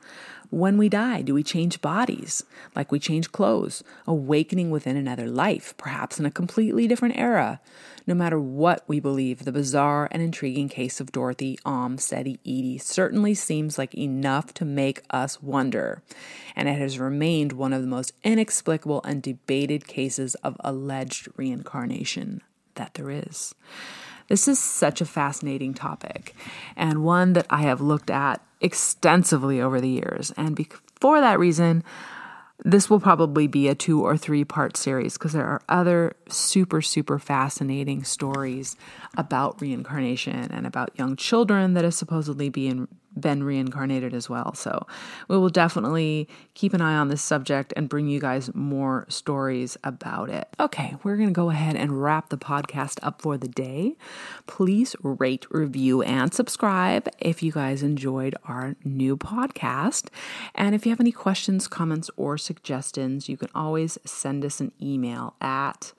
When 0.51 0.77
we 0.77 0.89
die, 0.89 1.21
do 1.21 1.33
we 1.33 1.43
change 1.43 1.79
bodies 1.79 2.43
like 2.75 2.91
we 2.91 2.99
change 2.99 3.31
clothes, 3.31 3.85
awakening 4.05 4.69
within 4.69 4.97
another 4.97 5.27
life, 5.27 5.73
perhaps 5.77 6.19
in 6.19 6.25
a 6.25 6.31
completely 6.31 6.89
different 6.89 7.17
era? 7.17 7.61
No 8.05 8.13
matter 8.13 8.37
what 8.37 8.83
we 8.85 8.99
believe, 8.99 9.45
the 9.45 9.53
bizarre 9.53 10.09
and 10.11 10.21
intriguing 10.21 10.67
case 10.67 10.99
of 10.99 11.13
Dorothy 11.13 11.57
Om 11.63 11.97
Seti 11.97 12.37
Eady 12.43 12.77
certainly 12.77 13.33
seems 13.33 13.77
like 13.77 13.95
enough 13.95 14.53
to 14.55 14.65
make 14.65 15.03
us 15.09 15.41
wonder, 15.41 16.03
and 16.53 16.67
it 16.67 16.77
has 16.77 16.99
remained 16.99 17.53
one 17.53 17.71
of 17.71 17.81
the 17.81 17.87
most 17.87 18.11
inexplicable 18.21 19.01
and 19.05 19.23
debated 19.23 19.87
cases 19.87 20.35
of 20.43 20.57
alleged 20.59 21.29
reincarnation 21.37 22.41
that 22.75 22.95
there 22.95 23.09
is. 23.09 23.55
This 24.27 24.49
is 24.49 24.59
such 24.59 24.99
a 24.99 25.05
fascinating 25.05 25.73
topic 25.73 26.35
and 26.75 27.05
one 27.05 27.31
that 27.33 27.47
I 27.49 27.61
have 27.61 27.79
looked 27.79 28.09
at 28.09 28.41
extensively 28.61 29.59
over 29.59 29.81
the 29.81 29.89
years. 29.89 30.31
And 30.37 30.55
be- 30.55 30.69
for 30.99 31.19
that 31.19 31.39
reason, 31.39 31.83
this 32.63 32.89
will 32.89 32.99
probably 32.99 33.47
be 33.47 33.67
a 33.67 33.75
two 33.75 34.03
or 34.03 34.15
three 34.15 34.45
part 34.45 34.77
series 34.77 35.17
because 35.17 35.33
there 35.33 35.45
are 35.45 35.61
other 35.67 36.15
super, 36.29 36.81
super 36.81 37.17
fascinating 37.17 38.03
stories 38.03 38.77
about 39.17 39.59
reincarnation 39.59 40.51
and 40.51 40.67
about 40.67 40.97
young 40.97 41.15
children 41.15 41.73
that 41.73 41.83
supposedly 41.91 42.49
being 42.49 42.87
been 43.19 43.43
reincarnated 43.43 44.13
as 44.13 44.29
well. 44.29 44.53
So 44.53 44.85
we 45.27 45.37
will 45.37 45.49
definitely 45.49 46.27
keep 46.53 46.73
an 46.73 46.81
eye 46.81 46.95
on 46.95 47.09
this 47.09 47.21
subject 47.21 47.73
and 47.75 47.89
bring 47.89 48.07
you 48.07 48.19
guys 48.19 48.53
more 48.53 49.05
stories 49.09 49.77
about 49.83 50.29
it. 50.29 50.47
Okay, 50.59 50.95
we're 51.03 51.17
going 51.17 51.29
to 51.29 51.33
go 51.33 51.49
ahead 51.49 51.75
and 51.75 52.01
wrap 52.01 52.29
the 52.29 52.37
podcast 52.37 52.99
up 53.01 53.21
for 53.21 53.37
the 53.37 53.47
day. 53.47 53.95
Please 54.47 54.95
rate, 55.03 55.45
review, 55.49 56.01
and 56.01 56.33
subscribe 56.33 57.09
if 57.19 57.43
you 57.43 57.51
guys 57.51 57.83
enjoyed 57.83 58.35
our 58.45 58.75
new 58.83 59.17
podcast. 59.17 60.07
And 60.55 60.75
if 60.75 60.85
you 60.85 60.91
have 60.91 60.99
any 60.99 61.11
questions, 61.11 61.67
comments, 61.67 62.09
or 62.15 62.37
suggestions, 62.37 63.27
you 63.27 63.37
can 63.37 63.49
always 63.53 63.97
send 64.05 64.45
us 64.45 64.59
an 64.59 64.71
email 64.81 65.35
at 65.41 65.93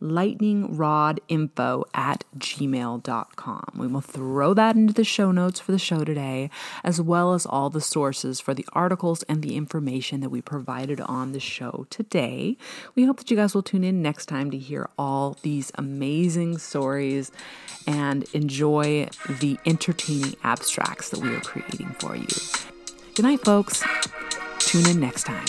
lightningrodinfo 0.00 1.84
at 1.94 2.24
gmail.com. 2.38 3.72
We 3.76 3.86
will 3.86 4.00
throw 4.00 4.54
that 4.54 4.76
into 4.76 4.92
the 4.92 5.04
show 5.04 5.30
notes 5.30 5.60
for 5.60 5.72
the 5.72 5.78
show 5.78 6.04
today, 6.04 6.50
as 6.82 7.00
well 7.00 7.34
as 7.34 7.46
all 7.46 7.70
the 7.70 7.80
sources 7.80 8.40
for 8.40 8.54
the 8.54 8.66
articles 8.72 9.22
and 9.24 9.42
the 9.42 9.56
information 9.56 10.20
that 10.20 10.30
we 10.30 10.42
provided 10.42 11.00
on 11.00 11.32
the 11.32 11.40
show 11.40 11.86
today. 11.90 12.56
We 12.94 13.04
hope 13.04 13.18
that 13.18 13.30
you 13.30 13.36
guys 13.36 13.54
will 13.54 13.62
tune 13.62 13.84
in 13.84 14.02
next 14.02 14.26
time 14.26 14.50
to 14.50 14.58
hear 14.58 14.88
all 14.98 15.38
these 15.42 15.72
amazing 15.76 16.58
stories 16.58 17.30
and 17.86 18.24
enjoy 18.32 19.08
the 19.40 19.58
entertaining 19.66 20.34
abstracts 20.42 21.10
that 21.10 21.20
we 21.20 21.34
are 21.34 21.40
creating 21.40 21.94
for 21.98 22.16
you. 22.16 22.26
Good 23.14 23.24
night, 23.24 23.44
folks. 23.44 23.84
Tune 24.58 24.88
in 24.88 25.00
next 25.00 25.24
time. 25.24 25.46